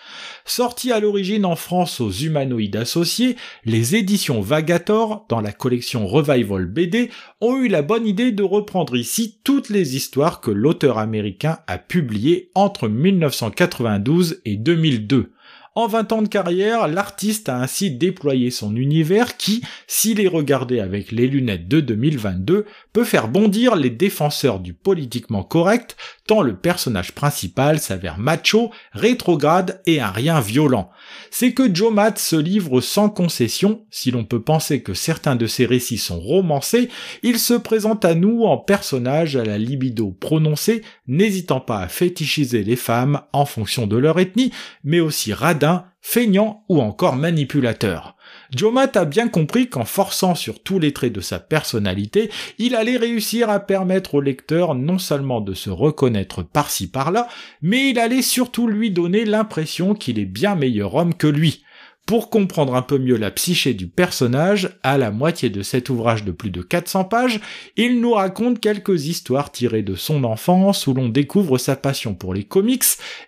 Sorti 0.46 0.92
à 0.92 1.00
l'origine 1.00 1.44
en 1.44 1.56
France 1.56 2.00
aux 2.00 2.10
humanoïdes 2.10 2.76
associés, 2.76 3.36
les 3.64 3.96
éditions 3.96 4.40
Vagator, 4.40 5.26
dans 5.28 5.40
la 5.40 5.52
collection 5.52 6.06
Revival 6.06 6.66
BD, 6.66 7.10
ont 7.40 7.56
eu 7.56 7.68
la 7.68 7.82
bonne 7.82 8.06
idée 8.06 8.32
de 8.32 8.42
reprendre 8.42 8.96
ici 8.96 9.40
toutes 9.44 9.68
les 9.68 9.96
histoires 9.96 10.40
que 10.40 10.50
l'auteur 10.50 10.98
américain 10.98 11.58
a 11.66 11.78
publiées 11.78 12.50
entre 12.54 12.88
1992 12.88 14.40
et 14.44 14.56
2002. 14.56 15.32
En 15.76 15.88
20 15.88 16.12
ans 16.12 16.22
de 16.22 16.28
carrière, 16.28 16.86
l'artiste 16.86 17.48
a 17.48 17.56
ainsi 17.56 17.90
déployé 17.90 18.52
son 18.52 18.76
univers 18.76 19.36
qui, 19.36 19.60
s'il 19.88 20.20
est 20.20 20.28
regardé 20.28 20.78
avec 20.78 21.10
les 21.10 21.26
lunettes 21.26 21.66
de 21.66 21.80
2022, 21.80 22.66
peut 22.92 23.02
faire 23.02 23.26
bondir 23.26 23.74
les 23.74 23.90
défenseurs 23.90 24.60
du 24.60 24.72
politiquement 24.72 25.42
correct, 25.42 25.96
tant 26.28 26.42
le 26.42 26.54
personnage 26.54 27.10
principal 27.10 27.80
s'avère 27.80 28.18
macho, 28.18 28.70
rétrograde 28.92 29.82
et 29.84 30.00
un 30.00 30.12
rien 30.12 30.40
violent. 30.40 30.90
C'est 31.32 31.52
que 31.52 31.74
Joe 31.74 31.92
Matt 31.92 32.20
se 32.20 32.36
livre 32.36 32.80
sans 32.80 33.10
concession, 33.10 33.84
si 33.90 34.12
l'on 34.12 34.24
peut 34.24 34.42
penser 34.42 34.80
que 34.80 34.94
certains 34.94 35.34
de 35.34 35.48
ses 35.48 35.66
récits 35.66 35.98
sont 35.98 36.20
romancés, 36.20 36.88
il 37.24 37.40
se 37.40 37.54
présente 37.54 38.04
à 38.04 38.14
nous 38.14 38.44
en 38.44 38.58
personnage 38.58 39.34
à 39.34 39.44
la 39.44 39.58
libido 39.58 40.12
prononcée, 40.12 40.82
n'hésitant 41.08 41.60
pas 41.60 41.80
à 41.80 41.88
fétichiser 41.88 42.62
les 42.62 42.76
femmes 42.76 43.22
en 43.32 43.44
fonction 43.44 43.88
de 43.88 43.96
leur 43.96 44.20
ethnie, 44.20 44.52
mais 44.84 45.00
aussi 45.00 45.32
radin, 45.32 45.63
feignant 46.00 46.64
ou 46.68 46.80
encore 46.80 47.16
manipulateur. 47.16 48.16
Jomat 48.54 48.90
a 48.94 49.04
bien 49.04 49.28
compris 49.28 49.68
qu'en 49.68 49.84
forçant 49.84 50.34
sur 50.34 50.62
tous 50.62 50.78
les 50.78 50.92
traits 50.92 51.12
de 51.12 51.20
sa 51.20 51.38
personnalité, 51.38 52.30
il 52.58 52.74
allait 52.74 52.96
réussir 52.96 53.48
à 53.50 53.58
permettre 53.58 54.14
au 54.14 54.20
lecteur 54.20 54.74
non 54.74 54.98
seulement 54.98 55.40
de 55.40 55.54
se 55.54 55.70
reconnaître 55.70 56.42
par-ci 56.42 56.90
par-là, 56.90 57.28
mais 57.62 57.90
il 57.90 57.98
allait 57.98 58.22
surtout 58.22 58.68
lui 58.68 58.90
donner 58.90 59.24
l'impression 59.24 59.94
qu'il 59.94 60.18
est 60.18 60.26
bien 60.26 60.54
meilleur 60.54 60.94
homme 60.94 61.14
que 61.14 61.26
lui. 61.26 61.64
Pour 62.06 62.28
comprendre 62.28 62.74
un 62.74 62.82
peu 62.82 62.98
mieux 62.98 63.16
la 63.16 63.30
psyché 63.30 63.72
du 63.72 63.86
personnage, 63.86 64.78
à 64.82 64.98
la 64.98 65.10
moitié 65.10 65.48
de 65.48 65.62
cet 65.62 65.88
ouvrage 65.88 66.22
de 66.22 66.32
plus 66.32 66.50
de 66.50 66.60
400 66.60 67.04
pages, 67.04 67.40
il 67.78 68.02
nous 68.02 68.12
raconte 68.12 68.60
quelques 68.60 69.06
histoires 69.06 69.50
tirées 69.50 69.82
de 69.82 69.94
son 69.94 70.22
enfance 70.24 70.86
où 70.86 70.92
l'on 70.92 71.08
découvre 71.08 71.56
sa 71.56 71.76
passion 71.76 72.14
pour 72.14 72.34
les 72.34 72.44
comics 72.44 72.84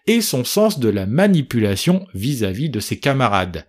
et 0.07 0.21
son 0.21 0.45
sens 0.45 0.79
de 0.79 0.91
la 0.91 1.07
manipulation 1.07 2.07
vis-à-vis 2.13 2.69
-vis 2.69 2.71
de 2.71 2.81
ses 2.81 2.99
camarades. 2.99 3.65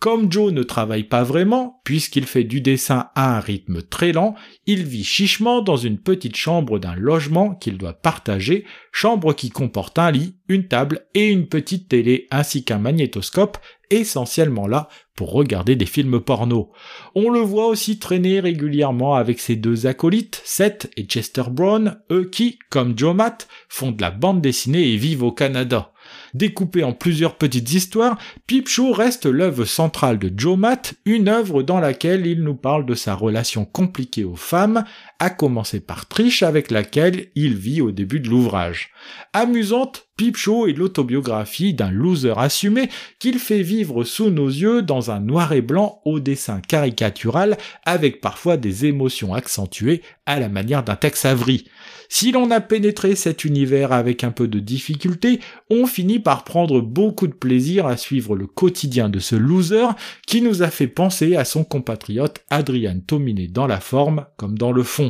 Comme 0.00 0.30
Joe 0.30 0.52
ne 0.52 0.62
travaille 0.62 1.02
pas 1.02 1.24
vraiment, 1.24 1.80
puisqu'il 1.82 2.24
fait 2.24 2.44
du 2.44 2.60
dessin 2.60 3.08
à 3.16 3.36
un 3.36 3.40
rythme 3.40 3.82
très 3.82 4.12
lent, 4.12 4.36
il 4.66 4.84
vit 4.84 5.02
chichement 5.02 5.60
dans 5.60 5.76
une 5.76 5.98
petite 5.98 6.36
chambre 6.36 6.78
d'un 6.78 6.94
logement 6.94 7.56
qu'il 7.56 7.78
doit 7.78 7.94
partager, 7.94 8.64
chambre 8.92 9.32
qui 9.32 9.50
comporte 9.50 9.98
un 9.98 10.12
lit, 10.12 10.36
une 10.48 10.68
table 10.68 11.06
et 11.14 11.26
une 11.26 11.48
petite 11.48 11.88
télé 11.88 12.28
ainsi 12.30 12.62
qu'un 12.62 12.78
magnétoscope, 12.78 13.58
essentiellement 13.90 14.68
là 14.68 14.88
pour 15.16 15.32
regarder 15.32 15.74
des 15.74 15.86
films 15.86 16.20
porno. 16.20 16.70
On 17.16 17.28
le 17.28 17.40
voit 17.40 17.66
aussi 17.66 17.98
traîner 17.98 18.38
régulièrement 18.38 19.16
avec 19.16 19.40
ses 19.40 19.56
deux 19.56 19.88
acolytes, 19.88 20.40
Seth 20.44 20.92
et 20.96 21.06
Chester 21.06 21.44
Brown, 21.50 22.00
eux 22.12 22.28
qui, 22.30 22.60
comme 22.70 22.96
Joe 22.96 23.16
Matt, 23.16 23.48
font 23.68 23.90
de 23.90 24.00
la 24.00 24.12
bande 24.12 24.40
dessinée 24.40 24.92
et 24.92 24.96
vivent 24.96 25.24
au 25.24 25.32
Canada. 25.32 25.92
Découpé 26.34 26.84
en 26.84 26.92
plusieurs 26.92 27.36
petites 27.36 27.72
histoires, 27.72 28.18
Peep 28.46 28.68
Show 28.68 28.92
reste 28.92 29.26
l'œuvre 29.26 29.64
centrale 29.64 30.18
de 30.18 30.32
Joe 30.36 30.58
Matt, 30.58 30.94
une 31.04 31.28
œuvre 31.28 31.62
dans 31.62 31.80
laquelle 31.80 32.26
il 32.26 32.42
nous 32.42 32.54
parle 32.54 32.86
de 32.86 32.94
sa 32.94 33.14
relation 33.14 33.64
compliquée 33.64 34.24
aux 34.24 34.36
femmes, 34.36 34.84
à 35.18 35.30
commencer 35.30 35.80
par 35.80 36.06
Trish 36.06 36.42
avec 36.42 36.70
laquelle 36.70 37.28
il 37.34 37.56
vit 37.56 37.80
au 37.80 37.90
début 37.90 38.20
de 38.20 38.28
l'ouvrage. 38.28 38.90
Amusante, 39.32 40.08
Peep 40.16 40.36
Show 40.36 40.66
est 40.66 40.72
l'autobiographie 40.72 41.74
d'un 41.74 41.92
loser 41.92 42.34
assumé 42.36 42.88
qu'il 43.20 43.38
fait 43.38 43.62
vivre 43.62 44.02
sous 44.02 44.30
nos 44.30 44.48
yeux 44.48 44.82
dans 44.82 45.12
un 45.12 45.20
noir 45.20 45.52
et 45.52 45.60
blanc 45.60 46.00
au 46.04 46.18
dessin 46.18 46.60
caricatural 46.60 47.56
avec 47.84 48.20
parfois 48.20 48.56
des 48.56 48.86
émotions 48.86 49.32
accentuées 49.34 50.02
à 50.26 50.40
la 50.40 50.48
manière 50.48 50.82
d'un 50.82 50.96
Tex 50.96 51.24
Avery. 51.24 51.66
Si 52.08 52.32
l'on 52.32 52.50
a 52.50 52.60
pénétré 52.60 53.14
cet 53.14 53.44
univers 53.44 53.92
avec 53.92 54.24
un 54.24 54.30
peu 54.30 54.48
de 54.48 54.58
difficulté, 54.58 55.40
on 55.70 55.86
finit 55.86 56.18
par 56.18 56.42
prendre 56.42 56.80
beaucoup 56.80 57.26
de 57.26 57.34
plaisir 57.34 57.86
à 57.86 57.96
suivre 57.96 58.34
le 58.34 58.46
quotidien 58.46 59.08
de 59.08 59.18
ce 59.18 59.36
loser 59.36 59.86
qui 60.26 60.42
nous 60.42 60.62
a 60.62 60.68
fait 60.68 60.86
penser 60.88 61.36
à 61.36 61.44
son 61.44 61.64
compatriote 61.64 62.40
Adrian 62.50 62.98
Tominé 63.06 63.46
dans 63.46 63.66
la 63.66 63.78
forme 63.78 64.26
comme 64.36 64.58
dans 64.58 64.72
le 64.72 64.82
fond. 64.82 65.07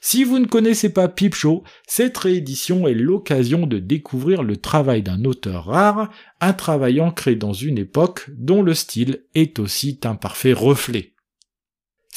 Si 0.00 0.24
vous 0.24 0.38
ne 0.38 0.46
connaissez 0.46 0.90
pas 0.90 1.08
Peep 1.08 1.34
Show, 1.34 1.64
cette 1.86 2.16
réédition 2.16 2.86
est 2.86 2.94
l'occasion 2.94 3.66
de 3.66 3.78
découvrir 3.78 4.42
le 4.42 4.56
travail 4.56 5.02
d'un 5.02 5.24
auteur 5.24 5.66
rare, 5.66 6.10
un 6.40 6.52
travail 6.52 7.00
ancré 7.00 7.34
dans 7.34 7.52
une 7.52 7.78
époque 7.78 8.30
dont 8.36 8.62
le 8.62 8.74
style 8.74 9.24
est 9.34 9.58
aussi 9.58 9.98
un 10.04 10.14
parfait 10.14 10.52
reflet. 10.52 11.14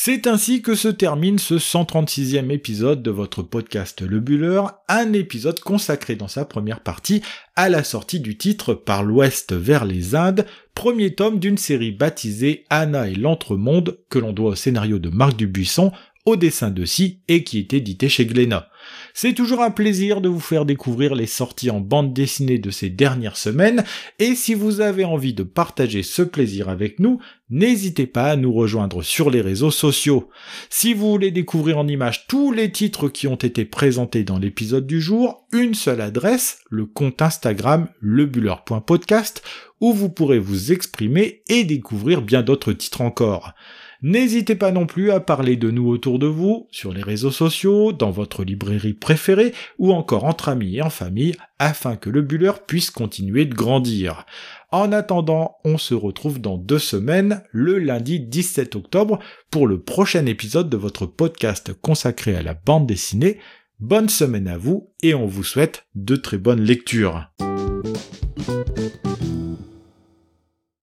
C'est 0.04 0.26
ainsi 0.26 0.64
que 0.64 0.74
se 0.74 0.88
termine 0.88 1.38
ce 1.38 1.56
136e 1.56 2.50
épisode 2.50 3.04
de 3.04 3.12
votre 3.12 3.44
podcast 3.44 4.02
Le 4.02 4.20
Buller, 4.20 4.64
un 4.88 5.14
épisode 5.14 5.60
consacré 5.60 6.16
dans 6.16 6.28
sa 6.28 6.44
première 6.44 6.80
partie 6.80 7.22
à 7.56 7.70
la 7.70 7.84
sortie 7.84 8.20
du 8.20 8.36
titre 8.36 8.74
Par 8.74 9.04
l'Ouest 9.04 9.54
vers 9.54 9.86
les 9.86 10.16
Indes, 10.16 10.48
premier 10.74 11.14
tome 11.14 11.38
d'une 11.38 11.60
série 11.60 11.92
baptisée 11.92 12.64
Anna 12.72 13.10
et 13.10 13.14
l'Entremonde 13.14 14.00
que 14.10 14.18
l'on 14.18 14.34
doit 14.34 14.52
au 14.52 14.56
scénario 14.56 14.98
de 14.98 15.10
Marc 15.10 15.36
Dubuisson, 15.36 15.92
au 16.26 16.36
dessin 16.36 16.70
de 16.70 16.86
Si 16.86 17.20
et 17.28 17.44
qui 17.44 17.60
est 17.60 17.74
édité 17.74 18.10
chez 18.10 18.26
Glénat. 18.26 18.68
C'est 19.14 19.34
toujours 19.34 19.62
un 19.62 19.72
plaisir 19.72 20.22
de 20.22 20.30
vous 20.30 20.40
faire 20.40 20.66
découvrir 20.66 21.16
les 21.16 21.28
sorties 21.28 21.70
en 21.70 21.80
bande 21.80 22.14
dessinée 22.14 22.58
de 22.58 22.72
ces 22.72 22.90
dernières 22.90 23.38
semaines, 23.38 23.84
et 24.20 24.36
si 24.36 24.54
vous 24.54 24.82
avez 24.82 25.06
envie 25.06 25.34
de 25.34 25.44
partager 25.44 26.04
ce 26.04 26.22
plaisir 26.22 26.70
avec 26.70 27.00
nous, 27.00 27.20
n'hésitez 27.50 28.08
pas 28.08 28.32
à 28.32 28.36
nous 28.36 28.54
rejoindre 28.54 29.04
sur 29.04 29.30
les 29.30 29.42
réseaux 29.42 29.72
sociaux. 29.72 30.30
Si 30.70 30.94
vous 30.94 31.12
voulez 31.12 31.32
découvrir 31.32 31.78
en 31.78 31.88
images 31.88 32.28
tous 32.28 32.52
les 32.52 32.72
titres 32.72 33.10
qui 33.10 33.28
ont 33.28 33.36
été 33.36 33.66
présentés 33.66 34.24
dans 34.24 34.40
l'épisode 34.40 34.88
du 34.88 35.02
jour, 35.02 35.46
une 35.52 35.74
seule 35.74 36.02
adresse, 36.02 36.60
le 36.70 36.86
compte 36.86 37.22
Instagram 37.22 37.88
lebuller.podcast, 38.00 39.44
où 39.80 39.94
vous 39.94 40.10
pourrez 40.10 40.40
vous 40.40 40.72
exprimer 40.72 41.42
et 41.50 41.64
découvrir 41.64 42.22
bien 42.22 42.44
d'autres 42.44 42.74
titres 42.74 43.02
encore. 43.02 43.54
N'hésitez 44.04 44.56
pas 44.56 44.72
non 44.72 44.88
plus 44.88 45.12
à 45.12 45.20
parler 45.20 45.58
de 45.58 45.70
nous 45.70 45.88
autour 45.88 46.18
de 46.18 46.26
vous, 46.26 46.68
sur 46.72 46.92
les 46.92 47.04
réseaux 47.04 47.32
sociaux, 47.32 47.94
dans 47.94 48.10
votre 48.10 48.44
librairie 48.44 48.94
préférée, 48.94 49.54
ou 49.78 49.94
encore 49.94 50.24
entre 50.24 50.50
amis 50.50 50.78
et 50.78 50.82
en 50.82 50.90
famille, 50.90 51.36
afin 51.60 51.96
que 51.96 52.10
le 52.10 52.24
buller 52.24 52.54
puisse 52.66 52.90
continuer 52.90 53.46
de 53.46 53.54
grandir. 53.54 54.26
En 54.72 54.92
attendant, 54.92 55.58
on 55.66 55.78
se 55.78 55.94
retrouve 55.94 56.42
dans 56.42 56.58
deux 56.58 56.80
semaines, 56.80 57.44
le 57.52 57.78
lundi 57.78 58.20
17 58.20 58.76
octobre, 58.76 59.20
pour 59.52 59.68
le 59.68 59.80
prochain 59.80 60.26
épisode 60.26 60.70
de 60.70 60.78
votre 60.78 61.06
podcast 61.06 61.72
consacré 61.80 62.36
à 62.36 62.42
la 62.42 62.56
bande 62.56 62.88
dessinée. 62.88 63.38
Bonne 63.80 64.10
semaine 64.10 64.48
à 64.48 64.58
vous 64.58 64.90
et 65.04 65.14
on 65.14 65.28
vous 65.28 65.44
souhaite 65.44 65.86
de 65.94 66.16
très 66.16 66.38
bonnes 66.38 66.62
lectures. 66.62 67.30